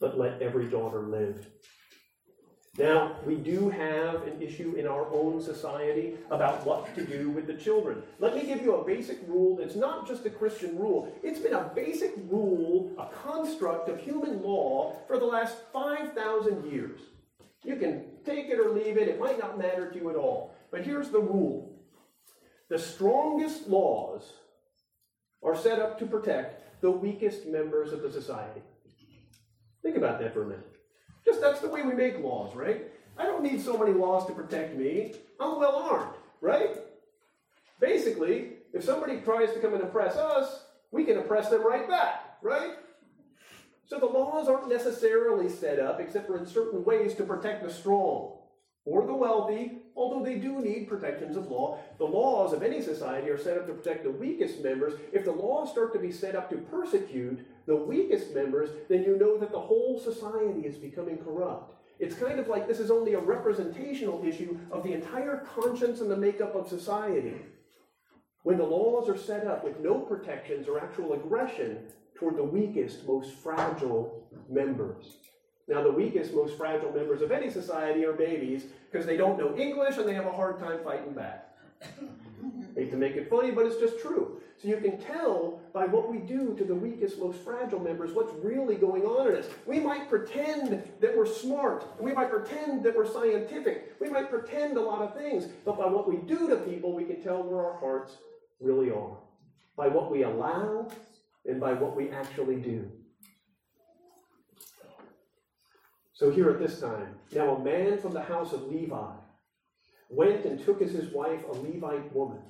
but 0.00 0.18
let 0.18 0.40
every 0.40 0.66
daughter 0.70 1.02
live. 1.02 1.46
Now, 2.78 3.16
we 3.26 3.34
do 3.34 3.68
have 3.70 4.22
an 4.22 4.40
issue 4.40 4.76
in 4.76 4.86
our 4.86 5.12
own 5.12 5.42
society 5.42 6.14
about 6.30 6.64
what 6.64 6.94
to 6.94 7.04
do 7.04 7.28
with 7.28 7.48
the 7.48 7.54
children. 7.54 8.04
Let 8.20 8.36
me 8.36 8.44
give 8.44 8.62
you 8.62 8.76
a 8.76 8.84
basic 8.84 9.18
rule 9.26 9.58
It's 9.58 9.74
not 9.74 10.06
just 10.06 10.24
a 10.26 10.30
Christian 10.30 10.78
rule, 10.78 11.12
it's 11.24 11.40
been 11.40 11.54
a 11.54 11.72
basic 11.74 12.12
rule, 12.30 12.92
a 12.96 13.06
construct 13.06 13.88
of 13.88 13.98
human 14.00 14.42
law 14.42 14.96
for 15.08 15.18
the 15.18 15.24
last 15.24 15.56
5,000 15.72 16.70
years. 16.70 17.00
You 17.64 17.74
can 17.76 18.04
take 18.24 18.48
it 18.48 18.60
or 18.60 18.70
leave 18.70 18.96
it, 18.96 19.08
it 19.08 19.18
might 19.18 19.40
not 19.40 19.58
matter 19.58 19.90
to 19.90 19.98
you 19.98 20.10
at 20.10 20.16
all. 20.16 20.54
But 20.70 20.82
here's 20.82 21.08
the 21.10 21.18
rule 21.18 21.74
the 22.68 22.78
strongest 22.78 23.66
laws 23.66 24.34
are 25.42 25.56
set 25.56 25.80
up 25.80 25.98
to 25.98 26.06
protect 26.06 26.80
the 26.80 26.90
weakest 26.90 27.46
members 27.46 27.92
of 27.92 28.02
the 28.02 28.12
society. 28.12 28.62
Think 29.82 29.96
about 29.96 30.20
that 30.20 30.32
for 30.32 30.42
a 30.42 30.46
minute. 30.46 30.77
Just 31.24 31.40
that's 31.40 31.60
the 31.60 31.68
way 31.68 31.82
we 31.82 31.94
make 31.94 32.18
laws, 32.20 32.54
right? 32.54 32.86
I 33.18 33.24
don't 33.24 33.42
need 33.42 33.60
so 33.60 33.76
many 33.76 33.92
laws 33.92 34.26
to 34.26 34.32
protect 34.32 34.76
me. 34.76 35.14
I'm 35.40 35.58
well 35.58 35.76
armed. 35.76 36.14
right? 36.40 36.76
Basically, 37.80 38.50
if 38.72 38.84
somebody 38.84 39.20
tries 39.20 39.52
to 39.52 39.60
come 39.60 39.74
and 39.74 39.82
oppress 39.82 40.16
us, 40.16 40.64
we 40.90 41.04
can 41.04 41.18
oppress 41.18 41.48
them 41.48 41.66
right 41.66 41.88
back, 41.88 42.38
right? 42.42 42.72
So 43.86 43.98
the 43.98 44.06
laws 44.06 44.48
aren't 44.48 44.68
necessarily 44.68 45.48
set 45.48 45.78
up, 45.80 46.00
except 46.00 46.26
for 46.26 46.36
in 46.36 46.46
certain 46.46 46.84
ways, 46.84 47.14
to 47.14 47.24
protect 47.24 47.64
the 47.64 47.72
strong 47.72 48.34
or 48.84 49.06
the 49.06 49.14
wealthy, 49.14 49.78
although 49.98 50.24
they 50.24 50.36
do 50.36 50.60
need 50.60 50.88
protections 50.88 51.36
of 51.36 51.50
law. 51.50 51.80
The 51.98 52.04
laws 52.04 52.52
of 52.52 52.62
any 52.62 52.80
society 52.80 53.28
are 53.28 53.36
set 53.36 53.58
up 53.58 53.66
to 53.66 53.74
protect 53.74 54.04
the 54.04 54.10
weakest 54.12 54.62
members. 54.62 54.94
If 55.12 55.24
the 55.24 55.32
laws 55.32 55.70
start 55.70 55.92
to 55.94 55.98
be 55.98 56.12
set 56.12 56.36
up 56.36 56.48
to 56.50 56.56
persecute 56.56 57.44
the 57.66 57.76
weakest 57.76 58.32
members, 58.34 58.70
then 58.88 59.02
you 59.02 59.18
know 59.18 59.36
that 59.38 59.50
the 59.50 59.60
whole 59.60 60.00
society 60.00 60.60
is 60.60 60.76
becoming 60.76 61.18
corrupt. 61.18 61.74
It's 61.98 62.14
kind 62.14 62.38
of 62.38 62.46
like 62.46 62.68
this 62.68 62.78
is 62.78 62.92
only 62.92 63.14
a 63.14 63.20
representational 63.20 64.24
issue 64.24 64.56
of 64.70 64.84
the 64.84 64.92
entire 64.92 65.44
conscience 65.54 66.00
and 66.00 66.10
the 66.10 66.16
makeup 66.16 66.54
of 66.54 66.68
society. 66.68 67.34
When 68.44 68.56
the 68.56 68.64
laws 68.64 69.08
are 69.08 69.18
set 69.18 69.48
up 69.48 69.64
with 69.64 69.80
no 69.80 69.98
protections 69.98 70.68
or 70.68 70.78
actual 70.78 71.14
aggression 71.14 71.78
toward 72.16 72.36
the 72.36 72.44
weakest, 72.44 73.06
most 73.06 73.34
fragile 73.34 74.28
members. 74.48 75.16
Now, 75.68 75.82
the 75.82 75.92
weakest, 75.92 76.32
most 76.32 76.56
fragile 76.56 76.90
members 76.92 77.20
of 77.20 77.30
any 77.30 77.50
society 77.50 78.04
are 78.04 78.14
babies 78.14 78.64
because 78.90 79.06
they 79.06 79.18
don't 79.18 79.38
know 79.38 79.54
English 79.56 79.98
and 79.98 80.08
they 80.08 80.14
have 80.14 80.24
a 80.24 80.32
hard 80.32 80.58
time 80.58 80.78
fighting 80.82 81.12
back. 81.12 81.54
Hate 82.74 82.90
to 82.90 82.96
make 82.96 83.16
it 83.16 83.28
funny, 83.28 83.50
but 83.50 83.66
it's 83.66 83.78
just 83.78 84.00
true. 84.00 84.40
So 84.56 84.66
you 84.66 84.78
can 84.78 84.98
tell 84.98 85.60
by 85.72 85.84
what 85.84 86.10
we 86.10 86.18
do 86.18 86.56
to 86.56 86.64
the 86.64 86.74
weakest, 86.74 87.18
most 87.18 87.38
fragile 87.44 87.78
members 87.78 88.12
what's 88.12 88.32
really 88.42 88.76
going 88.76 89.02
on 89.02 89.28
in 89.28 89.36
us. 89.36 89.46
We 89.66 89.78
might 89.78 90.08
pretend 90.08 90.82
that 91.00 91.16
we're 91.16 91.26
smart. 91.26 91.84
We 92.00 92.12
might 92.12 92.30
pretend 92.30 92.82
that 92.84 92.96
we're 92.96 93.10
scientific. 93.10 93.94
We 94.00 94.08
might 94.08 94.30
pretend 94.30 94.76
a 94.76 94.80
lot 94.80 95.02
of 95.02 95.14
things. 95.14 95.46
But 95.64 95.78
by 95.78 95.86
what 95.86 96.08
we 96.08 96.16
do 96.16 96.48
to 96.48 96.56
people, 96.56 96.94
we 96.94 97.04
can 97.04 97.22
tell 97.22 97.42
where 97.42 97.64
our 97.64 97.78
hearts 97.78 98.16
really 98.58 98.90
are. 98.90 99.16
By 99.76 99.86
what 99.88 100.10
we 100.10 100.22
allow 100.22 100.90
and 101.46 101.60
by 101.60 101.74
what 101.74 101.94
we 101.94 102.10
actually 102.10 102.56
do. 102.56 102.90
So 106.18 106.30
here 106.30 106.50
at 106.50 106.58
this 106.58 106.80
time, 106.80 107.14
now 107.32 107.54
a 107.54 107.64
man 107.64 107.98
from 107.98 108.12
the 108.12 108.22
house 108.22 108.52
of 108.52 108.66
Levi 108.66 109.12
went 110.10 110.44
and 110.44 110.62
took 110.64 110.82
as 110.82 110.90
his 110.90 111.12
wife 111.12 111.40
a 111.48 111.52
Levite 111.52 112.12
woman 112.12 112.40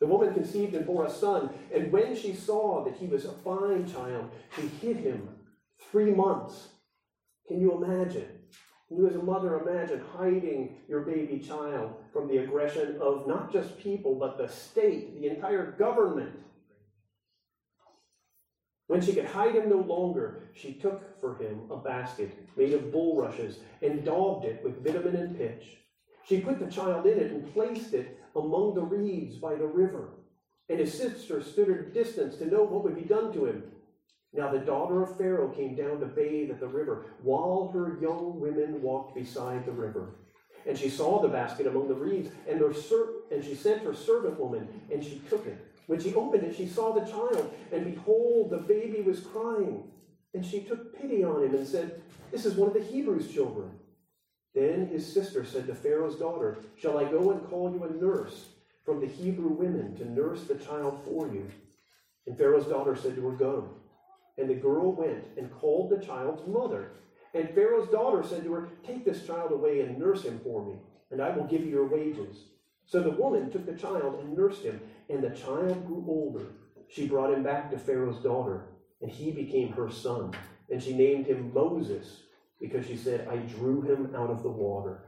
the 0.00 0.06
woman 0.06 0.32
conceived 0.32 0.74
and 0.74 0.86
bore 0.86 1.04
a 1.04 1.10
son, 1.10 1.50
and 1.72 1.92
when 1.92 2.16
she 2.16 2.34
saw 2.34 2.82
that 2.84 2.96
he 2.96 3.06
was 3.06 3.26
a 3.26 3.32
fine 3.32 3.86
child, 3.86 4.30
she 4.56 4.66
hid 4.80 4.96
him 4.96 5.28
three 5.90 6.10
months. 6.10 6.68
Can 7.46 7.60
you 7.60 7.72
imagine? 7.84 8.26
Can 8.88 8.96
you, 8.96 9.06
as 9.06 9.14
a 9.14 9.22
mother, 9.22 9.60
imagine 9.60 10.02
hiding 10.16 10.78
your 10.88 11.02
baby 11.02 11.38
child 11.38 11.92
from 12.14 12.28
the 12.28 12.38
aggression 12.38 12.96
of 13.00 13.28
not 13.28 13.52
just 13.52 13.78
people, 13.78 14.14
but 14.14 14.38
the 14.38 14.48
state, 14.48 15.20
the 15.20 15.28
entire 15.28 15.72
government? 15.72 16.32
When 18.90 19.00
she 19.00 19.12
could 19.12 19.26
hide 19.26 19.54
him 19.54 19.70
no 19.70 19.76
longer, 19.76 20.40
she 20.52 20.72
took 20.72 21.20
for 21.20 21.36
him 21.36 21.60
a 21.70 21.76
basket 21.76 22.36
made 22.56 22.72
of 22.72 22.90
bulrushes 22.90 23.60
and 23.82 24.04
daubed 24.04 24.44
it 24.44 24.64
with 24.64 24.82
bitumen 24.82 25.14
and 25.14 25.38
pitch. 25.38 25.76
She 26.26 26.40
put 26.40 26.58
the 26.58 26.66
child 26.66 27.06
in 27.06 27.16
it 27.20 27.30
and 27.30 27.54
placed 27.54 27.94
it 27.94 28.18
among 28.34 28.74
the 28.74 28.82
reeds 28.82 29.36
by 29.36 29.54
the 29.54 29.68
river. 29.68 30.08
And 30.68 30.80
his 30.80 30.92
sister 30.92 31.40
stood 31.40 31.70
at 31.70 31.78
a 31.78 31.90
distance 31.90 32.34
to 32.38 32.46
know 32.46 32.64
what 32.64 32.82
would 32.82 32.96
be 32.96 33.02
done 33.02 33.32
to 33.34 33.46
him. 33.46 33.62
Now 34.32 34.50
the 34.50 34.58
daughter 34.58 35.04
of 35.04 35.16
Pharaoh 35.16 35.50
came 35.50 35.76
down 35.76 36.00
to 36.00 36.06
bathe 36.06 36.50
at 36.50 36.58
the 36.58 36.66
river, 36.66 37.04
while 37.22 37.70
her 37.72 37.96
young 38.00 38.40
women 38.40 38.82
walked 38.82 39.14
beside 39.14 39.66
the 39.66 39.70
river. 39.70 40.16
And 40.66 40.76
she 40.76 40.88
saw 40.88 41.22
the 41.22 41.28
basket 41.28 41.68
among 41.68 41.86
the 41.86 41.94
reeds, 41.94 42.30
and, 42.48 42.58
her 42.58 42.74
ser- 42.74 43.10
and 43.30 43.44
she 43.44 43.54
sent 43.54 43.84
her 43.84 43.94
servant 43.94 44.40
woman, 44.40 44.66
and 44.90 45.04
she 45.04 45.22
took 45.30 45.46
it. 45.46 45.64
When 45.90 45.98
she 45.98 46.14
opened 46.14 46.44
it, 46.44 46.54
she 46.54 46.68
saw 46.68 46.92
the 46.92 47.04
child, 47.04 47.52
and 47.72 47.84
behold, 47.84 48.50
the 48.50 48.58
baby 48.58 49.00
was 49.00 49.18
crying. 49.18 49.82
And 50.32 50.46
she 50.46 50.60
took 50.60 50.96
pity 50.96 51.24
on 51.24 51.42
him 51.42 51.52
and 51.52 51.66
said, 51.66 52.00
This 52.30 52.46
is 52.46 52.54
one 52.54 52.68
of 52.68 52.74
the 52.74 52.84
Hebrews' 52.84 53.32
children. 53.32 53.72
Then 54.54 54.86
his 54.86 55.12
sister 55.12 55.44
said 55.44 55.66
to 55.66 55.74
Pharaoh's 55.74 56.14
daughter, 56.14 56.58
Shall 56.76 56.96
I 56.96 57.10
go 57.10 57.32
and 57.32 57.44
call 57.50 57.72
you 57.72 57.82
a 57.82 57.90
nurse 57.90 58.50
from 58.84 59.00
the 59.00 59.08
Hebrew 59.08 59.48
women 59.48 59.96
to 59.96 60.08
nurse 60.08 60.44
the 60.44 60.54
child 60.54 61.00
for 61.04 61.26
you? 61.26 61.50
And 62.24 62.38
Pharaoh's 62.38 62.68
daughter 62.68 62.94
said 62.94 63.16
to 63.16 63.28
her, 63.28 63.36
Go. 63.36 63.70
And 64.38 64.48
the 64.48 64.54
girl 64.54 64.92
went 64.92 65.24
and 65.36 65.52
called 65.52 65.90
the 65.90 66.06
child's 66.06 66.46
mother. 66.46 66.92
And 67.34 67.50
Pharaoh's 67.50 67.90
daughter 67.90 68.22
said 68.24 68.44
to 68.44 68.52
her, 68.52 68.68
Take 68.86 69.04
this 69.04 69.26
child 69.26 69.50
away 69.50 69.80
and 69.80 69.98
nurse 69.98 70.22
him 70.22 70.38
for 70.44 70.64
me, 70.64 70.74
and 71.10 71.20
I 71.20 71.30
will 71.30 71.48
give 71.48 71.62
you 71.62 71.70
your 71.70 71.88
wages. 71.88 72.44
So 72.90 73.00
the 73.00 73.10
woman 73.10 73.50
took 73.50 73.66
the 73.66 73.80
child 73.80 74.18
and 74.20 74.36
nursed 74.36 74.62
him, 74.62 74.80
and 75.10 75.22
the 75.22 75.30
child 75.30 75.86
grew 75.86 76.04
older. 76.06 76.46
She 76.88 77.06
brought 77.06 77.32
him 77.32 77.42
back 77.42 77.70
to 77.70 77.78
Pharaoh's 77.78 78.22
daughter, 78.22 78.66
and 79.02 79.10
he 79.10 79.30
became 79.30 79.72
her 79.72 79.90
son. 79.90 80.32
And 80.70 80.82
she 80.82 80.94
named 80.94 81.26
him 81.26 81.52
Moses 81.52 82.22
because 82.60 82.86
she 82.86 82.96
said, 82.96 83.26
I 83.28 83.36
drew 83.36 83.82
him 83.82 84.14
out 84.14 84.30
of 84.30 84.42
the 84.42 84.50
water. 84.50 85.02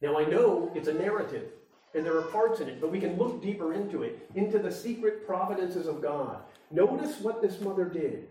Now 0.00 0.18
I 0.18 0.24
know 0.24 0.70
it's 0.74 0.88
a 0.88 0.94
narrative, 0.94 1.50
and 1.94 2.04
there 2.04 2.16
are 2.16 2.22
parts 2.22 2.60
in 2.60 2.68
it, 2.68 2.80
but 2.80 2.90
we 2.90 3.00
can 3.00 3.16
look 3.16 3.42
deeper 3.42 3.74
into 3.74 4.02
it, 4.02 4.28
into 4.34 4.58
the 4.58 4.72
secret 4.72 5.26
providences 5.26 5.86
of 5.86 6.02
God. 6.02 6.38
Notice 6.70 7.20
what 7.20 7.42
this 7.42 7.60
mother 7.60 7.84
did. 7.84 8.28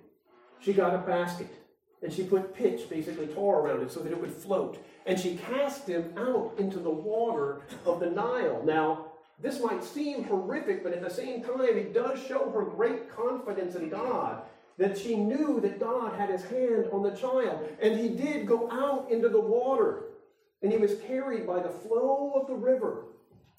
She 0.60 0.74
got 0.74 0.96
a 0.96 1.00
basket, 1.00 1.54
and 2.02 2.12
she 2.12 2.24
put 2.24 2.56
pitch, 2.56 2.90
basically 2.90 3.28
tar 3.28 3.62
around 3.62 3.82
it, 3.82 3.92
so 3.92 4.00
that 4.02 4.12
it 4.12 4.22
would 4.22 4.32
float. 4.32 4.84
And 5.06 5.20
she 5.20 5.38
cast 5.38 5.88
him 5.88 6.14
out 6.18 6.54
into 6.58 6.80
the 6.80 6.90
water 6.90 7.62
of 7.86 8.00
the 8.00 8.10
Nile. 8.10 8.62
Now, 8.64 9.12
this 9.42 9.62
might 9.62 9.84
seem 9.84 10.24
horrific, 10.24 10.84
but 10.84 10.94
at 10.94 11.02
the 11.02 11.10
same 11.10 11.44
time, 11.44 11.78
it 11.78 11.94
does 11.94 12.22
show 12.26 12.50
her 12.52 12.64
great 12.64 13.10
confidence 13.10 13.76
in 13.76 13.90
God 13.90 14.42
that 14.78 14.98
she 14.98 15.16
knew 15.16 15.60
that 15.62 15.80
God 15.80 16.18
had 16.18 16.30
his 16.30 16.44
hand 16.44 16.88
on 16.92 17.04
the 17.04 17.12
child. 17.12 17.68
And 17.82 18.00
he 18.00 18.10
did 18.10 18.48
go 18.48 18.70
out 18.72 19.10
into 19.12 19.30
the 19.30 19.40
water, 19.40 20.04
and 20.62 20.72
he 20.72 20.78
was 20.78 20.96
carried 21.08 21.48
by 21.48 21.62
the 21.62 21.70
flow 21.70 22.34
of 22.36 22.48
the 22.48 22.56
river, 22.56 23.06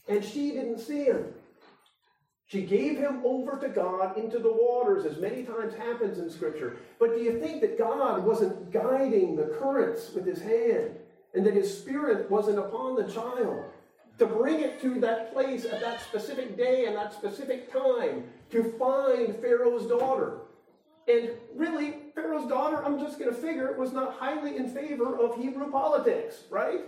and 0.08 0.24
she 0.24 0.52
didn't 0.52 0.78
see 0.78 1.04
him. 1.04 1.26
She 2.48 2.62
gave 2.62 2.96
him 2.96 3.22
over 3.24 3.58
to 3.58 3.68
God 3.68 4.16
into 4.16 4.38
the 4.38 4.52
waters, 4.52 5.04
as 5.04 5.18
many 5.18 5.42
times 5.42 5.74
happens 5.74 6.18
in 6.18 6.30
Scripture. 6.30 6.76
But 7.00 7.14
do 7.14 7.20
you 7.20 7.40
think 7.40 7.60
that 7.60 7.76
God 7.76 8.24
wasn't 8.24 8.70
guiding 8.70 9.34
the 9.34 9.56
currents 9.58 10.12
with 10.14 10.24
his 10.24 10.40
hand, 10.40 10.92
and 11.34 11.44
that 11.44 11.54
his 11.54 11.76
spirit 11.76 12.30
wasn't 12.30 12.58
upon 12.58 12.94
the 12.94 13.12
child? 13.12 13.64
To 14.18 14.26
bring 14.26 14.60
it 14.60 14.80
to 14.80 14.98
that 15.00 15.32
place 15.32 15.66
at 15.66 15.80
that 15.80 16.00
specific 16.00 16.56
day 16.56 16.86
and 16.86 16.96
that 16.96 17.12
specific 17.12 17.70
time 17.70 18.24
to 18.50 18.74
find 18.78 19.36
Pharaoh's 19.36 19.86
daughter. 19.86 20.38
And 21.06 21.30
really, 21.54 21.96
Pharaoh's 22.14 22.48
daughter, 22.48 22.82
I'm 22.84 22.98
just 22.98 23.18
going 23.18 23.32
to 23.32 23.36
figure, 23.40 23.72
was 23.78 23.92
not 23.92 24.14
highly 24.14 24.56
in 24.56 24.68
favor 24.68 25.16
of 25.18 25.36
Hebrew 25.36 25.70
politics, 25.70 26.44
right? 26.50 26.80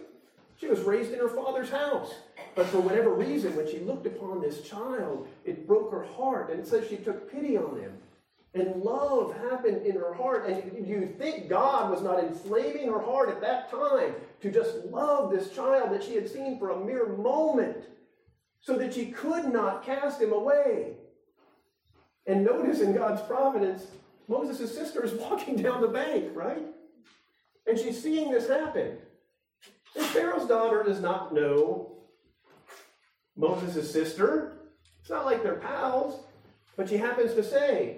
She 0.58 0.66
was 0.66 0.80
raised 0.80 1.12
in 1.12 1.20
her 1.20 1.28
father's 1.28 1.70
house. 1.70 2.14
But 2.54 2.66
for 2.66 2.80
whatever 2.80 3.10
reason, 3.10 3.54
when 3.54 3.70
she 3.70 3.78
looked 3.78 4.06
upon 4.06 4.40
this 4.40 4.62
child, 4.62 5.28
it 5.44 5.68
broke 5.68 5.92
her 5.92 6.04
heart. 6.04 6.50
And 6.50 6.58
it 6.58 6.66
says 6.66 6.88
she 6.88 6.96
took 6.96 7.30
pity 7.30 7.56
on 7.56 7.78
him. 7.78 7.92
And 8.54 8.82
love 8.82 9.37
happened 9.37 9.84
in 9.87 9.94
her 9.94 10.14
heart. 10.14 10.48
And 10.48 10.87
you 10.87 11.14
think 11.18 11.48
God 11.48 11.90
was 11.90 12.02
not 12.02 12.22
inflaming 12.22 12.88
her 12.88 13.00
heart 13.00 13.28
at 13.28 13.40
that 13.42 13.70
time 13.70 14.14
to 14.40 14.50
just 14.50 14.84
love 14.87 15.30
this 15.30 15.54
child 15.54 15.92
that 15.92 16.02
she 16.02 16.14
had 16.14 16.28
seen 16.28 16.58
for 16.58 16.70
a 16.70 16.84
mere 16.84 17.06
moment 17.06 17.84
so 18.61 18.76
that 18.78 18.94
she 18.94 19.06
could 19.06 19.52
not 19.52 19.84
cast 19.84 20.20
him 20.20 20.32
away. 20.32 20.94
And 22.26 22.44
notice 22.44 22.80
in 22.80 22.94
God's 22.94 23.22
providence, 23.22 23.87
Moses' 24.28 24.74
sister 24.74 25.04
is 25.04 25.12
walking 25.20 25.56
down 25.56 25.80
the 25.80 25.88
bank, 25.88 26.30
right? 26.34 26.64
And 27.66 27.78
she's 27.78 28.02
seeing 28.02 28.30
this 28.30 28.48
happen. 28.48 28.98
And 29.94 30.04
Pharaoh's 30.06 30.48
daughter 30.48 30.82
does 30.82 31.00
not 31.00 31.34
know 31.34 31.98
Moses' 33.37 33.90
sister. 33.90 34.58
It's 35.00 35.11
not 35.11 35.26
like 35.26 35.42
they're 35.42 35.56
pals. 35.56 36.24
But 36.76 36.88
she 36.88 36.96
happens 36.96 37.34
to 37.34 37.42
say, 37.42 37.97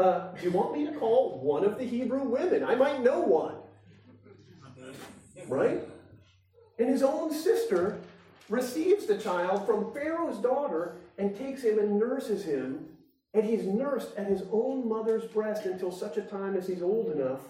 uh, 0.00 0.34
Do 0.34 0.44
you 0.44 0.50
want 0.50 0.76
me 0.76 0.86
to 0.86 0.92
call 0.92 1.40
one 1.40 1.64
of 1.64 1.78
the 1.78 1.84
Hebrew 1.84 2.22
women? 2.22 2.64
I 2.64 2.74
might 2.74 3.02
know 3.02 3.20
one. 3.20 3.56
Right? 5.48 5.80
And 6.78 6.88
his 6.88 7.02
own 7.02 7.32
sister 7.32 7.98
receives 8.48 9.06
the 9.06 9.18
child 9.18 9.66
from 9.66 9.92
Pharaoh's 9.92 10.38
daughter 10.38 10.96
and 11.18 11.36
takes 11.36 11.62
him 11.62 11.78
and 11.78 11.98
nurses 11.98 12.44
him 12.44 12.86
and 13.32 13.44
he's 13.44 13.64
nursed 13.64 14.14
at 14.16 14.26
his 14.26 14.42
own 14.50 14.88
mother's 14.88 15.24
breast 15.24 15.64
until 15.64 15.92
such 15.92 16.16
a 16.16 16.22
time 16.22 16.56
as 16.56 16.66
he's 16.66 16.82
old 16.82 17.12
enough. 17.12 17.40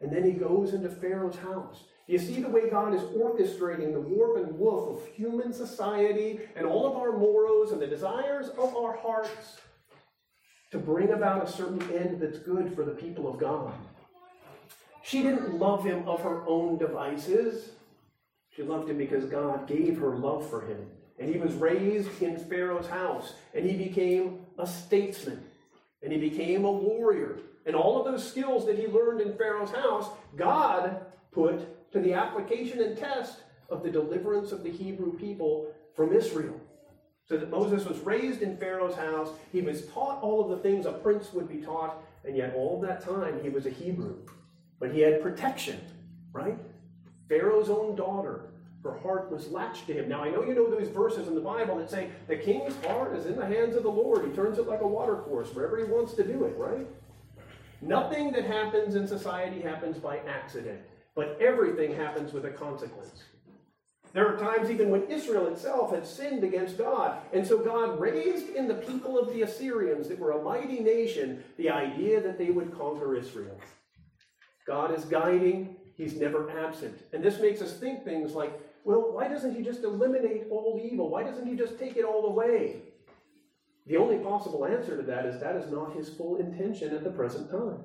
And 0.00 0.12
then 0.12 0.22
he 0.22 0.32
goes 0.32 0.74
into 0.74 0.88
Pharaoh's 0.88 1.36
house. 1.36 1.84
You 2.06 2.18
see 2.18 2.40
the 2.40 2.48
way 2.48 2.70
God 2.70 2.94
is 2.94 3.02
orchestrating 3.02 3.92
the 3.92 4.00
warp 4.00 4.36
and 4.36 4.58
woof 4.58 4.88
of 4.88 5.06
human 5.14 5.52
society 5.52 6.40
and 6.54 6.66
all 6.66 6.86
of 6.86 6.96
our 6.96 7.18
morals 7.18 7.72
and 7.72 7.82
the 7.82 7.86
desires 7.86 8.48
of 8.50 8.76
our 8.76 8.96
hearts 8.96 9.58
to 10.70 10.78
bring 10.78 11.10
about 11.10 11.48
a 11.48 11.50
certain 11.50 11.82
end 11.92 12.20
that's 12.20 12.38
good 12.38 12.74
for 12.74 12.84
the 12.84 12.92
people 12.92 13.28
of 13.28 13.38
God. 13.38 13.72
She 15.02 15.22
didn't 15.22 15.58
love 15.58 15.84
him 15.84 16.06
of 16.06 16.20
her 16.20 16.46
own 16.46 16.76
devices. 16.76 17.70
She 18.54 18.62
loved 18.62 18.90
him 18.90 18.98
because 18.98 19.24
God 19.24 19.66
gave 19.66 19.98
her 19.98 20.16
love 20.16 20.48
for 20.48 20.60
him. 20.60 20.86
And 21.18 21.32
he 21.32 21.38
was 21.38 21.54
raised 21.54 22.22
in 22.22 22.38
Pharaoh's 22.38 22.86
house, 22.86 23.32
and 23.54 23.64
he 23.64 23.76
became 23.76 24.40
a 24.58 24.66
statesman, 24.66 25.42
and 26.02 26.12
he 26.12 26.18
became 26.18 26.64
a 26.64 26.70
warrior. 26.70 27.38
And 27.66 27.74
all 27.74 27.98
of 27.98 28.04
those 28.04 28.28
skills 28.28 28.66
that 28.66 28.78
he 28.78 28.86
learned 28.86 29.20
in 29.20 29.36
Pharaoh's 29.36 29.70
house, 29.70 30.08
God 30.36 31.00
put 31.32 31.92
to 31.92 32.00
the 32.00 32.12
application 32.12 32.82
and 32.82 32.96
test 32.96 33.38
of 33.70 33.82
the 33.82 33.90
deliverance 33.90 34.52
of 34.52 34.62
the 34.62 34.70
Hebrew 34.70 35.18
people 35.18 35.72
from 35.94 36.12
Israel. 36.12 36.60
So 37.28 37.36
that 37.36 37.50
Moses 37.50 37.84
was 37.84 37.98
raised 37.98 38.40
in 38.40 38.56
Pharaoh's 38.56 38.96
house, 38.96 39.28
he 39.52 39.60
was 39.60 39.86
taught 39.86 40.22
all 40.22 40.42
of 40.42 40.48
the 40.48 40.62
things 40.62 40.86
a 40.86 40.92
prince 40.92 41.32
would 41.34 41.48
be 41.48 41.58
taught, 41.58 42.02
and 42.24 42.34
yet 42.34 42.54
all 42.56 42.80
that 42.80 43.04
time 43.04 43.40
he 43.42 43.50
was 43.50 43.66
a 43.66 43.70
Hebrew. 43.70 44.16
But 44.80 44.92
he 44.92 45.00
had 45.00 45.22
protection, 45.22 45.78
right? 46.32 46.56
Pharaoh's 47.28 47.68
own 47.68 47.96
daughter, 47.96 48.48
her 48.82 48.96
heart 48.98 49.30
was 49.30 49.48
latched 49.48 49.86
to 49.88 49.92
him. 49.92 50.08
Now, 50.08 50.22
I 50.22 50.30
know 50.30 50.42
you 50.42 50.54
know 50.54 50.70
those 50.70 50.88
verses 50.88 51.28
in 51.28 51.34
the 51.34 51.40
Bible 51.42 51.76
that 51.76 51.90
say 51.90 52.08
the 52.28 52.36
king's 52.36 52.74
heart 52.86 53.14
is 53.14 53.26
in 53.26 53.36
the 53.36 53.44
hands 53.44 53.76
of 53.76 53.82
the 53.82 53.90
Lord. 53.90 54.24
He 54.24 54.32
turns 54.32 54.58
it 54.58 54.66
like 54.66 54.80
a 54.80 54.86
water 54.86 55.16
course 55.16 55.54
wherever 55.54 55.76
he 55.76 55.84
wants 55.84 56.14
to 56.14 56.24
do 56.24 56.44
it, 56.44 56.56
right? 56.56 56.86
Nothing 57.82 58.32
that 58.32 58.44
happens 58.44 58.94
in 58.94 59.06
society 59.06 59.60
happens 59.60 59.98
by 59.98 60.18
accident, 60.20 60.80
but 61.14 61.36
everything 61.40 61.94
happens 61.94 62.32
with 62.32 62.46
a 62.46 62.50
consequence. 62.50 63.24
There 64.18 64.34
are 64.34 64.36
times 64.36 64.68
even 64.68 64.90
when 64.90 65.04
Israel 65.04 65.46
itself 65.46 65.92
had 65.94 66.04
sinned 66.04 66.42
against 66.42 66.76
God. 66.76 67.18
And 67.32 67.46
so 67.46 67.56
God 67.56 68.00
raised 68.00 68.48
in 68.48 68.66
the 68.66 68.74
people 68.74 69.16
of 69.16 69.32
the 69.32 69.42
Assyrians, 69.42 70.08
that 70.08 70.18
were 70.18 70.32
a 70.32 70.42
mighty 70.42 70.80
nation, 70.80 71.44
the 71.56 71.70
idea 71.70 72.20
that 72.20 72.36
they 72.36 72.50
would 72.50 72.76
conquer 72.76 73.14
Israel. 73.14 73.56
God 74.66 74.92
is 74.92 75.04
guiding, 75.04 75.76
He's 75.94 76.16
never 76.16 76.50
absent. 76.50 76.98
And 77.12 77.22
this 77.22 77.38
makes 77.38 77.62
us 77.62 77.74
think 77.74 78.02
things 78.02 78.32
like, 78.32 78.60
well, 78.82 79.12
why 79.12 79.28
doesn't 79.28 79.54
He 79.54 79.62
just 79.62 79.84
eliminate 79.84 80.48
all 80.50 80.80
evil? 80.84 81.10
Why 81.10 81.22
doesn't 81.22 81.46
He 81.46 81.54
just 81.54 81.78
take 81.78 81.96
it 81.96 82.04
all 82.04 82.26
away? 82.26 82.82
The 83.86 83.98
only 83.98 84.18
possible 84.18 84.66
answer 84.66 84.96
to 84.96 85.02
that 85.04 85.26
is 85.26 85.40
that 85.40 85.54
is 85.54 85.70
not 85.70 85.94
His 85.94 86.08
full 86.08 86.38
intention 86.38 86.92
at 86.92 87.04
the 87.04 87.10
present 87.10 87.52
time. 87.52 87.84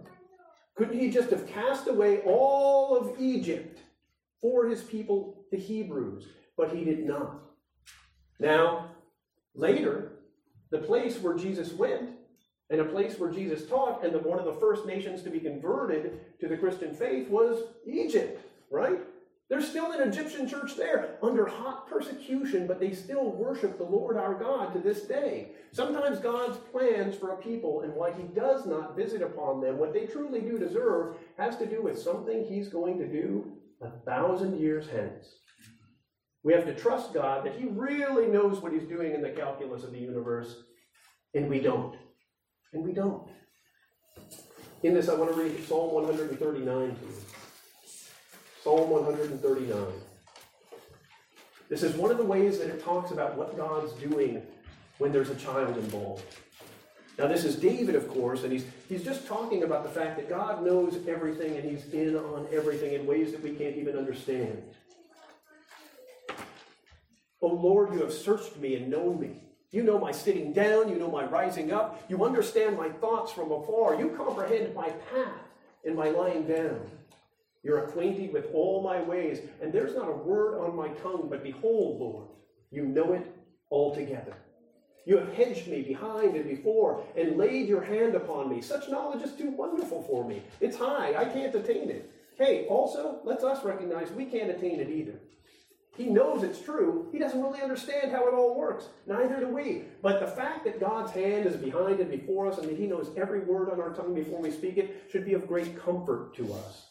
Couldn't 0.76 1.00
He 1.00 1.12
just 1.12 1.30
have 1.30 1.46
cast 1.46 1.88
away 1.88 2.22
all 2.22 2.98
of 2.98 3.22
Egypt 3.22 3.82
for 4.42 4.68
His 4.68 4.82
people 4.82 5.33
the 5.54 5.60
Hebrews, 5.60 6.26
but 6.58 6.76
he 6.76 6.84
did 6.84 7.06
not. 7.06 7.40
Now, 8.40 8.90
later, 9.54 10.14
the 10.72 10.80
place 10.80 11.20
where 11.20 11.36
Jesus 11.36 11.72
went, 11.72 12.10
and 12.72 12.82
a 12.82 12.86
place 12.86 13.20
where 13.20 13.30
Jesus 13.30 13.68
taught, 13.68 14.04
and 14.04 14.14
the, 14.14 14.20
one 14.20 14.40
of 14.40 14.46
the 14.46 14.60
first 14.60 14.88
nations 14.88 15.22
to 15.22 15.30
be 15.30 15.40
converted 15.40 16.20
to 16.40 16.48
the 16.48 16.58
Christian 16.58 16.96
faith 16.96 17.30
was 17.30 17.62
Egypt, 17.86 18.44
right? 18.72 19.00
There's 19.48 19.70
still 19.70 19.92
an 19.92 20.02
Egyptian 20.08 20.48
church 20.48 20.76
there 20.76 21.18
under 21.22 21.46
hot 21.46 21.88
persecution, 21.88 22.66
but 22.66 22.80
they 22.80 22.94
still 22.94 23.30
worship 23.30 23.78
the 23.78 23.84
Lord 23.84 24.18
our 24.18 24.34
God 24.34 24.74
to 24.74 24.80
this 24.80 25.04
day. 25.04 25.52
Sometimes 25.72 26.20
God's 26.20 26.58
plans 26.72 27.16
for 27.16 27.34
a 27.34 27.38
people 27.38 27.82
and 27.82 27.94
why 27.94 28.12
he 28.12 28.24
does 28.24 28.66
not 28.66 28.96
visit 28.96 29.22
upon 29.22 29.62
them 29.62 29.78
what 29.78 29.94
they 29.94 30.08
truly 30.08 30.42
do 30.42 30.58
deserve 30.58 31.18
has 31.38 31.58
to 31.58 31.68
do 31.68 31.84
with 31.84 32.02
something 32.02 32.44
he's 32.44 32.70
going 32.70 32.98
to 32.98 33.08
do 33.08 33.52
a 33.82 33.92
thousand 34.06 34.60
years 34.60 34.88
hence. 34.92 35.43
We 36.44 36.54
have 36.54 36.66
to 36.66 36.76
trust 36.76 37.14
God 37.14 37.46
that 37.46 37.56
He 37.56 37.68
really 37.68 38.28
knows 38.28 38.60
what 38.60 38.74
He's 38.74 38.84
doing 38.84 39.14
in 39.14 39.22
the 39.22 39.30
calculus 39.30 39.84
of 39.84 39.92
the 39.92 40.00
universe, 40.00 40.56
and 41.34 41.50
we 41.50 41.60
don't. 41.60 41.96
And 42.74 42.84
we 42.84 42.92
don't. 42.92 43.30
In 44.84 44.94
this, 44.94 45.08
I 45.08 45.16
want 45.16 45.34
to 45.34 45.42
read 45.42 45.66
Psalm 45.66 45.94
139 45.94 46.66
to 46.66 46.82
you. 46.84 47.14
Psalm 48.64 48.90
139. 48.90 49.86
This 51.70 51.84
is 51.84 51.96
one 51.96 52.12
of 52.12 52.18
the 52.18 52.24
ways 52.24 52.60
that 52.60 52.70
it 52.70 52.84
talks 52.84 53.12
about 53.12 53.38
what 53.38 53.56
God's 53.56 53.94
doing 53.94 54.42
when 54.98 55.12
there's 55.12 55.30
a 55.30 55.36
child 55.36 55.78
involved. 55.78 56.24
Now, 57.18 57.28
this 57.28 57.46
is 57.46 57.56
David, 57.56 57.96
of 57.96 58.08
course, 58.10 58.44
and 58.44 58.52
he's, 58.52 58.66
he's 58.90 59.04
just 59.04 59.28
talking 59.28 59.64
about 59.64 59.84
the 59.84 59.90
fact 59.90 60.18
that 60.18 60.28
God 60.28 60.64
knows 60.66 60.98
everything 61.08 61.56
and 61.56 61.70
he's 61.70 61.86
in 61.94 62.16
on 62.16 62.48
everything 62.52 62.94
in 62.94 63.06
ways 63.06 63.32
that 63.32 63.42
we 63.44 63.52
can't 63.52 63.78
even 63.78 63.98
understand. 63.98 64.64
O 67.44 67.48
Lord, 67.48 67.94
you 67.94 68.00
have 68.00 68.14
searched 68.14 68.58
me 68.58 68.76
and 68.76 68.90
known 68.90 69.20
me. 69.20 69.42
You 69.70 69.84
know 69.84 70.00
my 70.00 70.14
sitting 70.14 70.54
down, 70.54 70.88
you 70.88 70.96
know 70.96 71.12
my 71.12 71.26
rising 71.26 71.74
up, 71.74 72.02
you 72.08 72.24
understand 72.24 72.78
my 72.78 72.88
thoughts 72.90 73.34
from 73.34 73.52
afar, 73.52 73.96
you 73.96 74.10
comprehend 74.16 74.74
my 74.74 74.90
path 74.90 75.42
and 75.84 75.94
my 75.94 76.08
lying 76.08 76.48
down. 76.48 76.90
You're 77.62 77.84
acquainted 77.84 78.32
with 78.32 78.48
all 78.54 78.82
my 78.82 79.02
ways, 79.02 79.42
and 79.62 79.74
there's 79.74 79.94
not 79.94 80.08
a 80.08 80.14
word 80.14 80.58
on 80.58 80.74
my 80.74 80.88
tongue, 81.02 81.28
but 81.30 81.44
behold, 81.44 82.00
Lord, 82.00 82.28
you 82.72 82.86
know 82.86 83.12
it 83.12 83.30
altogether. 83.70 84.38
You 85.06 85.18
have 85.18 85.34
hedged 85.34 85.68
me 85.68 85.82
behind 85.82 86.38
and 86.38 86.48
before, 86.48 87.04
and 87.18 87.38
laid 87.38 87.68
your 87.68 87.84
hand 87.84 88.16
upon 88.16 88.48
me. 88.50 88.62
Such 88.62 88.88
knowledge 88.88 89.22
is 89.22 89.34
too 89.34 89.50
wonderful 89.50 90.02
for 90.04 90.24
me. 90.24 90.44
It's 90.62 90.78
high, 90.78 91.14
I 91.18 91.26
can't 91.26 91.54
attain 91.54 91.90
it. 91.90 92.10
Hey, 92.38 92.68
also, 92.68 93.20
let's 93.26 93.44
us 93.44 93.66
recognize 93.66 94.12
we 94.12 94.26
can't 94.26 94.50
attain 94.50 94.80
it 94.80 94.90
either. 94.90 95.20
He 95.96 96.06
knows 96.06 96.42
it's 96.42 96.60
true. 96.60 97.08
He 97.12 97.20
doesn't 97.20 97.42
really 97.42 97.62
understand 97.62 98.12
how 98.12 98.28
it 98.28 98.34
all 98.34 98.56
works. 98.56 98.86
Neither 99.06 99.40
do 99.40 99.48
we. 99.48 99.84
But 100.02 100.20
the 100.20 100.28
fact 100.28 100.66
that 100.66 100.80
God's 100.80 101.12
hand 101.12 101.46
is 101.46 101.56
behind 101.56 102.00
and 102.00 102.10
before 102.10 102.48
us 102.48 102.58
and 102.58 102.68
that 102.68 102.78
He 102.78 102.88
knows 102.88 103.12
every 103.16 103.42
word 103.42 103.70
on 103.70 103.80
our 103.80 103.94
tongue 103.94 104.16
before 104.16 104.42
we 104.42 104.50
speak 104.50 104.78
it 104.78 105.10
should 105.12 105.24
be 105.24 105.34
of 105.34 105.48
great 105.48 105.80
comfort 105.80 106.36
to 106.36 106.52
us. 106.54 106.88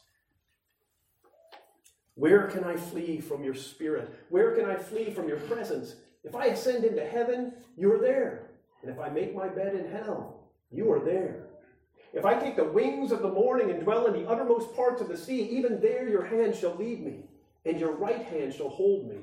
Where 2.15 2.47
can 2.47 2.63
I 2.63 2.77
flee 2.77 3.21
from 3.21 3.43
your 3.43 3.55
spirit? 3.55 4.15
Where 4.29 4.55
can 4.55 4.67
I 4.67 4.77
flee 4.77 5.11
from 5.11 5.27
your 5.27 5.41
presence? 5.41 5.97
If 6.23 6.37
I 6.37 6.47
ascend 6.47 6.85
into 6.85 7.05
heaven, 7.05 7.55
you 7.77 7.93
are 7.93 7.99
there. 7.99 8.51
And 8.83 8.91
if 8.91 9.01
I 9.01 9.09
make 9.09 9.35
my 9.35 9.49
bed 9.49 9.75
in 9.75 9.91
hell, 9.91 10.45
you 10.71 10.93
are 10.93 11.01
there. 11.01 11.47
If 12.13 12.25
I 12.25 12.39
take 12.39 12.55
the 12.55 12.65
wings 12.65 13.11
of 13.11 13.23
the 13.23 13.33
morning 13.33 13.71
and 13.71 13.81
dwell 13.83 14.07
in 14.07 14.13
the 14.13 14.29
uttermost 14.29 14.77
parts 14.77 15.01
of 15.01 15.09
the 15.09 15.17
sea, 15.17 15.43
even 15.43 15.81
there 15.81 16.09
your 16.09 16.25
hand 16.25 16.55
shall 16.55 16.77
lead 16.77 17.03
me 17.03 17.25
and 17.65 17.79
your 17.79 17.93
right 17.93 18.23
hand 18.25 18.55
shall 18.55 18.69
hold 18.69 19.09
me. 19.09 19.19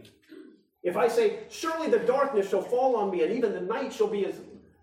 If 0.83 0.95
I 0.95 1.07
say, 1.07 1.39
Surely 1.49 1.89
the 1.89 1.99
darkness 1.99 2.49
shall 2.49 2.61
fall 2.61 2.95
on 2.95 3.11
me, 3.11 3.23
and 3.23 3.33
even 3.33 3.53
the 3.53 3.61
night 3.61 3.93
shall 3.93 4.07
be 4.07 4.25
as 4.25 4.35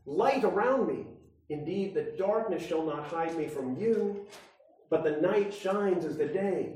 light 0.05 0.45
around 0.45 0.87
me, 0.87 1.07
indeed 1.49 1.95
the 1.95 2.15
darkness 2.19 2.67
shall 2.67 2.85
not 2.85 3.07
hide 3.07 3.37
me 3.37 3.49
from 3.49 3.77
you, 3.77 4.27
but 4.91 5.05
the 5.05 5.21
night 5.21 5.55
shines 5.55 6.05
as 6.05 6.17
the 6.17 6.27
day. 6.27 6.75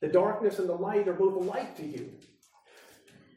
The 0.00 0.08
darkness 0.08 0.58
and 0.58 0.68
the 0.68 0.74
light 0.74 1.08
are 1.08 1.14
both 1.14 1.34
alike 1.34 1.76
to 1.78 1.86
you. 1.86 2.12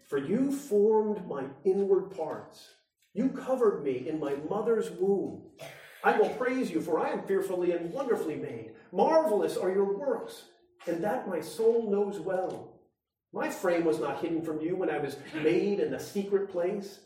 For 0.10 0.18
you 0.18 0.52
formed 0.52 1.28
my 1.28 1.46
inward 1.64 2.16
parts. 2.16 2.68
You 3.14 3.30
covered 3.30 3.84
me 3.84 4.08
in 4.10 4.20
my 4.20 4.36
mother's 4.50 4.92
womb. 4.92 5.44
I 6.04 6.18
will 6.18 6.30
praise 6.30 6.72
you, 6.72 6.82
for 6.82 7.00
I 7.00 7.10
am 7.10 7.24
fearfully 7.24 7.72
and 7.72 7.92
wonderfully 7.92 8.36
made. 8.36 8.72
Marvelous 8.92 9.58
are 9.58 9.72
your 9.72 9.98
works 9.98 10.44
and 10.88 11.04
that 11.04 11.28
my 11.28 11.42
soul 11.42 11.90
knows 11.90 12.20
well. 12.20 12.74
My 13.32 13.50
frame 13.50 13.86
was 13.86 14.00
not 14.00 14.22
hidden 14.22 14.42
from 14.42 14.60
you 14.60 14.76
when 14.76 14.90
I 14.90 14.98
was 14.98 15.18
made 15.36 15.80
in 15.80 15.92
the 15.92 16.00
secret 16.00 16.50
place 16.50 17.00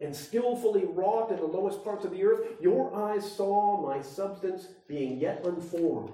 and 0.00 0.14
skillfully 0.14 0.84
wrought 0.84 1.30
in 1.30 1.36
the 1.36 1.46
lowest 1.46 1.82
parts 1.84 2.04
of 2.04 2.10
the 2.10 2.24
earth. 2.24 2.46
Your 2.60 2.94
eyes 2.94 3.30
saw 3.30 3.80
my 3.80 4.02
substance 4.02 4.66
being 4.86 5.18
yet 5.18 5.46
unformed. 5.46 6.12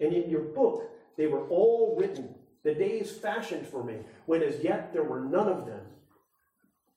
And 0.00 0.12
in 0.12 0.28
your 0.28 0.42
book 0.42 0.90
they 1.16 1.26
were 1.26 1.46
all 1.48 1.96
written, 1.98 2.34
the 2.64 2.74
days 2.74 3.10
fashioned 3.10 3.66
for 3.66 3.82
me, 3.82 3.98
when 4.26 4.42
as 4.42 4.62
yet 4.62 4.92
there 4.92 5.04
were 5.04 5.20
none 5.20 5.48
of 5.48 5.66
them. 5.66 5.80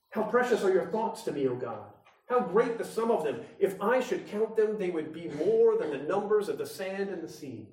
How 0.09 0.23
precious 0.23 0.63
are 0.63 0.71
your 0.71 0.85
thoughts 0.87 1.23
to 1.23 1.31
me, 1.31 1.47
O 1.47 1.55
God! 1.55 1.83
How 2.27 2.39
great 2.39 2.77
the 2.77 2.85
sum 2.85 3.11
of 3.11 3.23
them! 3.23 3.41
If 3.59 3.81
I 3.81 3.99
should 3.99 4.27
count 4.27 4.55
them, 4.55 4.77
they 4.77 4.89
would 4.89 5.13
be 5.13 5.29
more 5.29 5.77
than 5.77 5.91
the 5.91 6.07
numbers 6.07 6.49
of 6.49 6.57
the 6.57 6.65
sand 6.65 7.09
and 7.09 7.21
the 7.21 7.27
sea. 7.27 7.67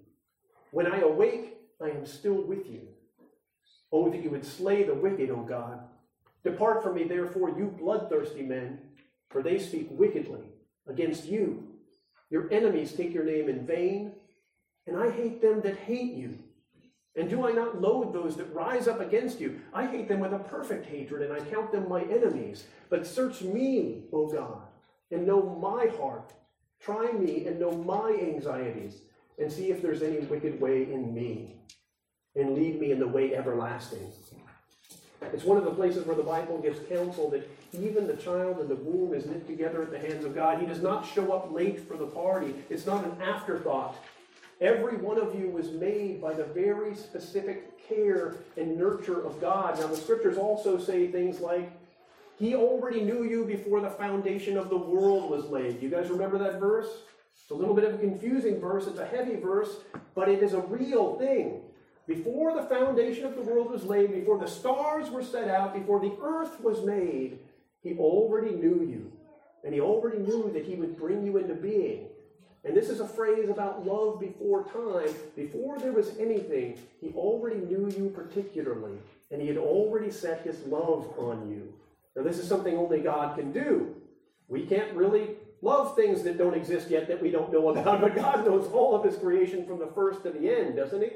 When 0.70 0.86
I 0.86 1.00
awake, 1.00 1.58
I 1.80 1.90
am 1.90 2.06
still 2.06 2.34
with 2.34 2.70
you. 2.70 2.88
Oh, 3.92 4.10
that 4.10 4.22
you 4.22 4.30
would 4.30 4.44
slay 4.44 4.82
the 4.82 4.94
wicked, 4.94 5.30
O 5.30 5.42
God. 5.42 5.80
Depart 6.44 6.82
from 6.82 6.94
me, 6.94 7.04
therefore, 7.04 7.50
you 7.50 7.66
bloodthirsty 7.66 8.42
men, 8.42 8.78
for 9.30 9.42
they 9.42 9.58
speak 9.58 9.88
wickedly 9.90 10.42
against 10.88 11.26
you. 11.26 11.68
Your 12.30 12.52
enemies 12.52 12.92
take 12.92 13.12
your 13.12 13.24
name 13.24 13.48
in 13.48 13.66
vain, 13.66 14.12
and 14.86 14.96
I 14.96 15.10
hate 15.10 15.40
them 15.42 15.60
that 15.62 15.76
hate 15.76 16.14
you. 16.14 16.38
And 17.14 17.28
do 17.28 17.46
I 17.46 17.52
not 17.52 17.80
loathe 17.80 18.14
those 18.14 18.36
that 18.36 18.54
rise 18.54 18.88
up 18.88 19.00
against 19.00 19.38
you? 19.38 19.60
I 19.74 19.86
hate 19.86 20.08
them 20.08 20.20
with 20.20 20.32
a 20.32 20.38
perfect 20.38 20.86
hatred, 20.86 21.22
and 21.22 21.32
I 21.32 21.44
count 21.50 21.70
them 21.70 21.88
my 21.88 22.02
enemies. 22.02 22.64
But 22.88 23.06
search 23.06 23.42
me, 23.42 24.04
O 24.12 24.28
God, 24.28 24.62
and 25.10 25.26
know 25.26 25.58
my 25.60 25.86
heart. 25.98 26.32
Try 26.80 27.12
me 27.12 27.46
and 27.46 27.60
know 27.60 27.70
my 27.70 28.18
anxieties 28.20 29.02
and 29.38 29.52
see 29.52 29.70
if 29.70 29.82
there's 29.82 30.02
any 30.02 30.18
wicked 30.20 30.60
way 30.60 30.90
in 30.90 31.14
me, 31.14 31.56
and 32.36 32.54
lead 32.54 32.80
me 32.80 32.92
in 32.92 32.98
the 32.98 33.08
way 33.08 33.34
everlasting. 33.34 34.10
It's 35.32 35.44
one 35.44 35.56
of 35.56 35.64
the 35.64 35.70
places 35.70 36.04
where 36.06 36.16
the 36.16 36.22
Bible 36.22 36.58
gives 36.58 36.80
counsel 36.88 37.30
that 37.30 37.48
even 37.72 38.06
the 38.06 38.16
child 38.16 38.60
in 38.60 38.68
the 38.68 38.74
womb 38.74 39.14
is 39.14 39.26
knit 39.26 39.46
together 39.46 39.82
at 39.82 39.90
the 39.90 39.98
hands 39.98 40.24
of 40.24 40.34
God. 40.34 40.58
He 40.58 40.66
does 40.66 40.82
not 40.82 41.06
show 41.06 41.32
up 41.32 41.52
late 41.52 41.86
for 41.86 41.96
the 41.96 42.06
party, 42.06 42.54
it's 42.68 42.86
not 42.86 43.04
an 43.04 43.20
afterthought. 43.22 43.96
Every 44.60 44.96
one 44.96 45.18
of 45.18 45.34
you 45.38 45.48
was 45.48 45.70
made 45.72 46.22
by 46.22 46.34
the 46.34 46.44
very 46.44 46.94
specific 46.94 47.88
care 47.88 48.36
and 48.56 48.78
nurture 48.78 49.24
of 49.24 49.40
God. 49.40 49.78
Now, 49.80 49.88
the 49.88 49.96
scriptures 49.96 50.38
also 50.38 50.78
say 50.78 51.08
things 51.08 51.40
like, 51.40 51.72
He 52.38 52.54
already 52.54 53.02
knew 53.02 53.24
you 53.24 53.44
before 53.44 53.80
the 53.80 53.90
foundation 53.90 54.56
of 54.56 54.68
the 54.68 54.76
world 54.76 55.30
was 55.30 55.46
laid. 55.46 55.82
You 55.82 55.90
guys 55.90 56.10
remember 56.10 56.38
that 56.38 56.60
verse? 56.60 56.86
It's 57.34 57.50
a 57.50 57.54
little 57.54 57.74
bit 57.74 57.84
of 57.84 57.94
a 57.94 57.98
confusing 57.98 58.60
verse, 58.60 58.86
it's 58.86 59.00
a 59.00 59.06
heavy 59.06 59.34
verse, 59.34 59.78
but 60.14 60.28
it 60.28 60.42
is 60.44 60.52
a 60.52 60.60
real 60.60 61.18
thing. 61.18 61.62
Before 62.06 62.54
the 62.54 62.66
foundation 62.66 63.24
of 63.24 63.36
the 63.36 63.42
world 63.42 63.70
was 63.70 63.84
laid, 63.84 64.12
before 64.12 64.38
the 64.38 64.48
stars 64.48 65.10
were 65.10 65.22
set 65.22 65.48
out, 65.48 65.74
before 65.74 66.00
the 66.00 66.16
earth 66.20 66.60
was 66.60 66.84
made, 66.84 67.38
He 67.82 67.94
already 67.94 68.50
knew 68.50 68.80
you. 68.80 69.12
And 69.64 69.72
He 69.72 69.80
already 69.80 70.18
knew 70.18 70.50
that 70.52 70.64
He 70.64 70.74
would 70.74 70.98
bring 70.98 71.24
you 71.24 71.36
into 71.36 71.54
being. 71.54 72.08
And 72.64 72.76
this 72.76 72.88
is 72.88 73.00
a 73.00 73.08
phrase 73.08 73.48
about 73.48 73.86
love 73.86 74.20
before 74.20 74.64
time. 74.64 75.14
Before 75.36 75.78
there 75.78 75.92
was 75.92 76.18
anything, 76.18 76.78
He 77.00 77.12
already 77.14 77.60
knew 77.60 77.88
you 77.96 78.10
particularly, 78.10 78.98
and 79.30 79.40
He 79.40 79.46
had 79.46 79.56
already 79.56 80.10
set 80.10 80.42
His 80.42 80.60
love 80.66 81.12
on 81.16 81.48
you. 81.50 81.72
Now, 82.16 82.24
this 82.24 82.38
is 82.38 82.48
something 82.48 82.76
only 82.76 83.00
God 83.00 83.36
can 83.36 83.52
do. 83.52 83.94
We 84.48 84.66
can't 84.66 84.92
really 84.94 85.36
love 85.62 85.94
things 85.94 86.24
that 86.24 86.36
don't 86.36 86.54
exist 86.54 86.90
yet 86.90 87.06
that 87.08 87.22
we 87.22 87.30
don't 87.30 87.52
know 87.52 87.68
about, 87.68 88.00
but 88.00 88.16
God 88.16 88.44
knows 88.44 88.68
all 88.72 88.96
of 88.96 89.04
His 89.04 89.16
creation 89.16 89.64
from 89.66 89.78
the 89.78 89.86
first 89.86 90.24
to 90.24 90.30
the 90.30 90.52
end, 90.52 90.74
doesn't 90.74 91.00
He? 91.00 91.10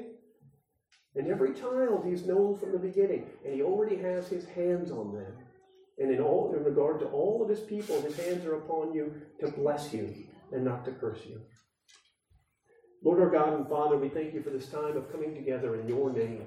And 1.17 1.27
every 1.27 1.53
child 1.53 2.05
He's 2.05 2.25
known 2.25 2.55
from 2.57 2.71
the 2.71 2.77
beginning, 2.77 3.27
and 3.43 3.53
He 3.53 3.63
already 3.63 3.97
has 3.97 4.27
His 4.27 4.45
hands 4.45 4.91
on 4.91 5.13
them. 5.13 5.33
And 5.97 6.11
in 6.11 6.21
all 6.21 6.53
in 6.55 6.63
regard 6.63 6.99
to 6.99 7.07
all 7.07 7.41
of 7.41 7.49
His 7.49 7.61
people, 7.61 7.99
His 8.01 8.17
hands 8.17 8.45
are 8.45 8.55
upon 8.55 8.93
you 8.93 9.13
to 9.39 9.47
bless 9.47 9.93
you 9.93 10.13
and 10.51 10.63
not 10.63 10.85
to 10.85 10.91
curse 10.91 11.21
you. 11.27 11.41
Lord 13.03 13.21
our 13.21 13.29
God 13.29 13.53
and 13.53 13.67
Father, 13.67 13.97
we 13.97 14.09
thank 14.09 14.33
you 14.33 14.41
for 14.41 14.49
this 14.51 14.69
time 14.69 14.95
of 14.95 15.11
coming 15.11 15.33
together 15.33 15.79
in 15.79 15.87
your 15.87 16.11
name. 16.11 16.45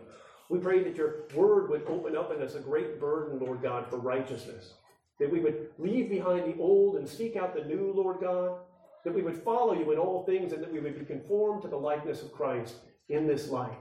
We 0.48 0.58
pray 0.58 0.82
that 0.82 0.96
your 0.96 1.26
word 1.34 1.70
would 1.70 1.84
open 1.86 2.16
up 2.16 2.32
in 2.32 2.42
us 2.42 2.54
a 2.54 2.60
great 2.60 3.00
burden, 3.00 3.38
Lord 3.38 3.62
God, 3.62 3.88
for 3.88 3.98
righteousness. 3.98 4.74
That 5.18 5.30
we 5.30 5.40
would 5.40 5.68
leave 5.78 6.08
behind 6.08 6.44
the 6.44 6.60
old 6.60 6.96
and 6.96 7.08
seek 7.08 7.36
out 7.36 7.54
the 7.54 7.64
new, 7.64 7.92
Lord 7.94 8.18
God. 8.20 8.58
That 9.04 9.14
we 9.14 9.22
would 9.22 9.42
follow 9.42 9.74
you 9.74 9.90
in 9.92 9.98
all 9.98 10.24
things 10.24 10.52
and 10.52 10.62
that 10.62 10.72
we 10.72 10.80
would 10.80 10.98
be 10.98 11.04
conformed 11.04 11.62
to 11.62 11.68
the 11.68 11.76
likeness 11.76 12.22
of 12.22 12.32
Christ 12.32 12.74
in 13.08 13.26
this 13.26 13.48
life. 13.48 13.76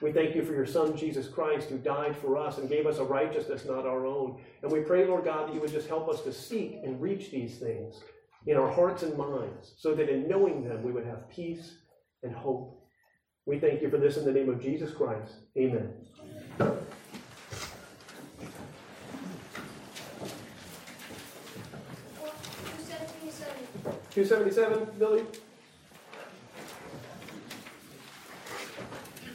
We 0.00 0.12
thank 0.12 0.36
you 0.36 0.44
for 0.44 0.52
your 0.52 0.64
Son, 0.64 0.96
Jesus 0.96 1.26
Christ, 1.26 1.70
who 1.70 1.78
died 1.78 2.16
for 2.16 2.36
us 2.38 2.58
and 2.58 2.68
gave 2.68 2.86
us 2.86 2.98
a 2.98 3.04
righteousness 3.04 3.64
not 3.64 3.84
our 3.84 4.06
own. 4.06 4.40
And 4.62 4.70
we 4.70 4.80
pray, 4.80 5.04
Lord 5.04 5.24
God, 5.24 5.48
that 5.48 5.54
you 5.54 5.60
would 5.60 5.72
just 5.72 5.88
help 5.88 6.08
us 6.08 6.22
to 6.22 6.32
seek 6.32 6.78
and 6.84 7.00
reach 7.00 7.30
these 7.30 7.58
things 7.58 8.00
in 8.46 8.56
our 8.56 8.70
hearts 8.70 9.02
and 9.02 9.18
minds, 9.18 9.74
so 9.76 9.94
that 9.96 10.08
in 10.08 10.28
knowing 10.28 10.66
them 10.66 10.82
we 10.82 10.92
would 10.92 11.04
have 11.04 11.28
peace 11.28 11.78
and 12.22 12.34
hope. 12.34 12.80
We 13.44 13.58
thank 13.58 13.82
you 13.82 13.90
for 13.90 13.98
this 13.98 14.16
in 14.16 14.24
the 14.24 14.32
name 14.32 14.48
of 14.48 14.62
Jesus 14.62 14.92
Christ. 14.92 15.34
Amen. 15.58 15.92
Two 24.10 24.24
seventy-seven, 24.24 24.86
Billy. 24.98 25.24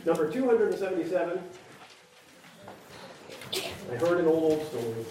Number 0.06 0.30
two 0.30 0.46
hundred 0.46 0.72
and 0.72 0.80
seventy-seven. 0.80 1.42
I 3.92 3.96
heard 3.96 4.20
an 4.20 4.28
old 4.28 4.44
old 4.44 4.68
story, 4.68 5.06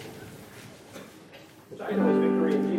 which 1.69 1.81
I 1.81 1.91
know 1.91 2.09
is 2.09 2.17
victory 2.19 2.72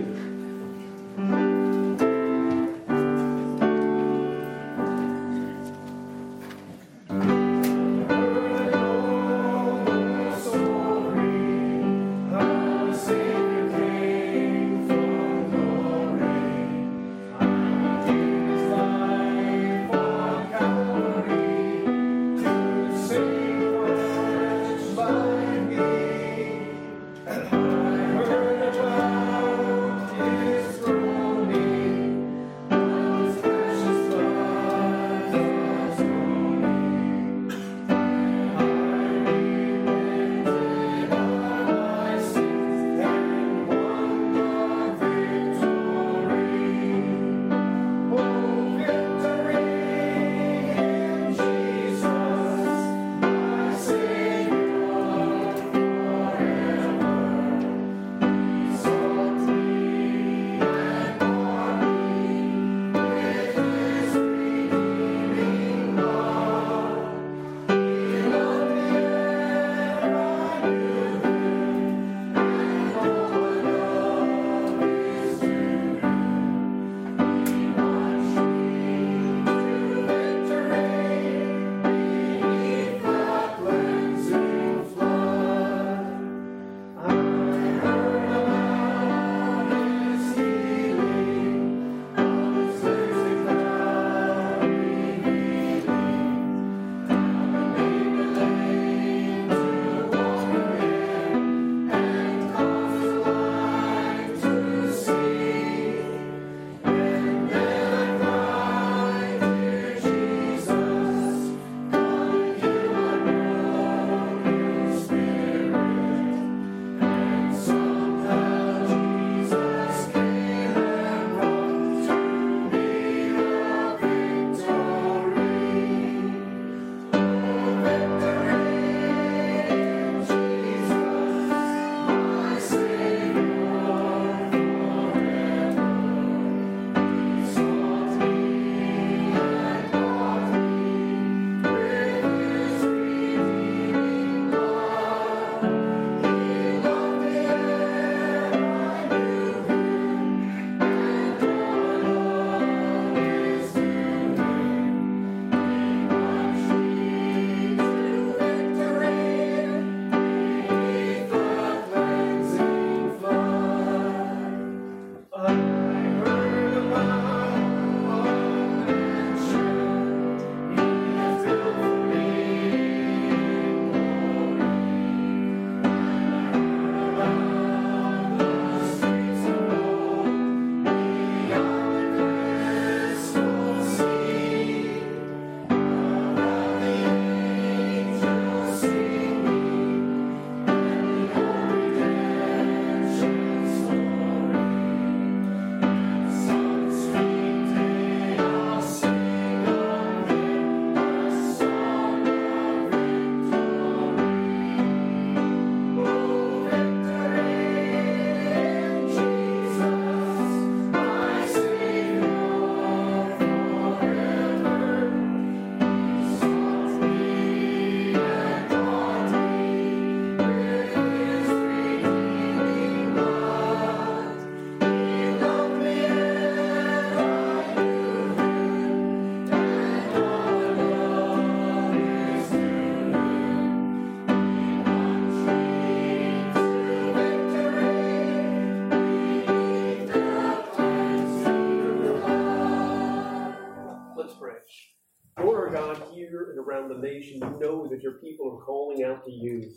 nation, 247.25 247.41
we 247.41 247.67
know 247.67 247.87
that 247.87 248.03
your 248.03 248.15
people 248.15 248.51
are 248.53 248.65
calling 248.65 249.05
out 249.05 249.25
to 249.25 249.33
you 249.33 249.71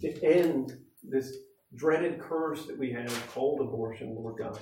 to 0.00 0.22
end 0.22 0.76
this 1.02 1.36
dreaded 1.76 2.20
curse 2.20 2.66
that 2.66 2.78
we 2.78 2.92
have 2.92 3.30
called 3.32 3.60
abortion, 3.60 4.14
Lord 4.14 4.38
God. 4.38 4.58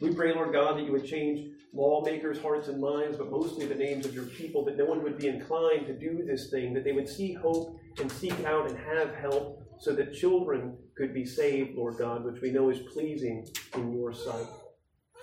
We 0.00 0.14
pray, 0.14 0.34
Lord 0.34 0.52
God, 0.52 0.76
that 0.76 0.84
you 0.84 0.92
would 0.92 1.06
change 1.06 1.52
lawmakers' 1.72 2.40
hearts 2.40 2.68
and 2.68 2.80
minds, 2.80 3.16
but 3.16 3.30
mostly 3.30 3.66
the 3.66 3.74
names 3.74 4.04
of 4.04 4.14
your 4.14 4.24
people, 4.24 4.64
that 4.64 4.76
no 4.76 4.84
one 4.84 5.02
would 5.02 5.18
be 5.18 5.28
inclined 5.28 5.86
to 5.86 5.98
do 5.98 6.24
this 6.24 6.50
thing, 6.50 6.74
that 6.74 6.84
they 6.84 6.92
would 6.92 7.08
see 7.08 7.32
hope 7.32 7.78
and 8.00 8.10
seek 8.10 8.44
out 8.44 8.68
and 8.68 8.78
have 8.78 9.14
help 9.14 9.62
so 9.78 9.92
that 9.92 10.14
children 10.14 10.76
could 10.96 11.14
be 11.14 11.24
saved, 11.24 11.76
Lord 11.76 11.96
God, 11.98 12.24
which 12.24 12.40
we 12.42 12.50
know 12.50 12.70
is 12.70 12.80
pleasing 12.92 13.46
in 13.76 13.92
your 13.92 14.12
sight. 14.12 14.46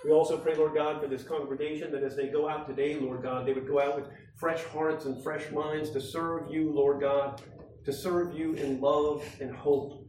We 0.04 0.10
also 0.10 0.36
pray, 0.36 0.56
Lord 0.56 0.74
God, 0.74 1.00
for 1.00 1.06
this 1.06 1.22
congregation 1.22 1.92
that 1.92 2.02
as 2.02 2.16
they 2.16 2.28
go 2.28 2.48
out 2.48 2.66
today, 2.66 2.98
Lord 2.98 3.22
God, 3.22 3.46
they 3.46 3.52
would 3.52 3.68
go 3.68 3.80
out 3.80 3.96
with 3.96 4.08
fresh 4.36 4.62
hearts 4.64 5.04
and 5.04 5.22
fresh 5.22 5.50
minds 5.50 5.90
to 5.90 6.00
serve 6.00 6.50
you, 6.50 6.72
Lord 6.72 7.00
God, 7.00 7.40
to 7.84 7.92
serve 7.92 8.36
you 8.36 8.54
in 8.54 8.80
love 8.80 9.24
and 9.40 9.54
hope. 9.54 10.06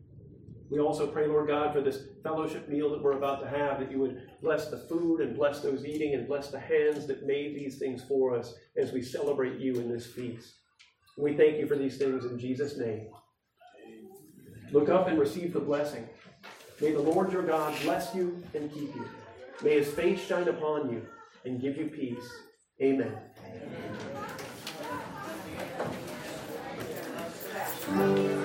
We 0.69 0.79
also 0.79 1.05
pray, 1.05 1.27
Lord 1.27 1.47
God, 1.47 1.73
for 1.73 1.81
this 1.81 2.05
fellowship 2.23 2.67
meal 2.67 2.89
that 2.91 3.01
we're 3.03 3.17
about 3.17 3.41
to 3.41 3.47
have, 3.47 3.79
that 3.79 3.91
you 3.91 3.99
would 3.99 4.27
bless 4.41 4.69
the 4.69 4.85
food 4.89 5.21
and 5.21 5.35
bless 5.35 5.59
those 5.59 5.85
eating 5.85 6.15
and 6.15 6.27
bless 6.27 6.49
the 6.49 6.59
hands 6.59 7.05
that 7.07 7.27
made 7.27 7.55
these 7.55 7.77
things 7.77 8.03
for 8.03 8.35
us 8.35 8.55
as 8.75 8.91
we 8.91 9.01
celebrate 9.01 9.59
you 9.59 9.75
in 9.75 9.87
this 9.87 10.07
feast. 10.07 10.55
We 11.17 11.37
thank 11.37 11.59
you 11.59 11.67
for 11.67 11.75
these 11.75 11.97
things 11.97 12.25
in 12.25 12.39
Jesus' 12.39 12.77
name. 12.77 13.09
Look 14.71 14.89
up 14.89 15.07
and 15.07 15.19
receive 15.19 15.53
the 15.53 15.59
blessing. 15.59 16.09
May 16.81 16.91
the 16.91 17.01
Lord 17.01 17.31
your 17.31 17.43
God 17.43 17.79
bless 17.83 18.15
you 18.15 18.43
and 18.55 18.73
keep 18.73 18.95
you. 18.95 19.05
May 19.61 19.77
his 19.77 19.89
face 19.89 20.25
shine 20.25 20.47
upon 20.47 20.91
you 20.91 21.05
and 21.45 21.61
give 21.61 21.77
you 21.77 21.85
peace. 21.85 22.27
Amen. 22.81 23.15
Amen. 23.45 24.12
Música 27.87 28.42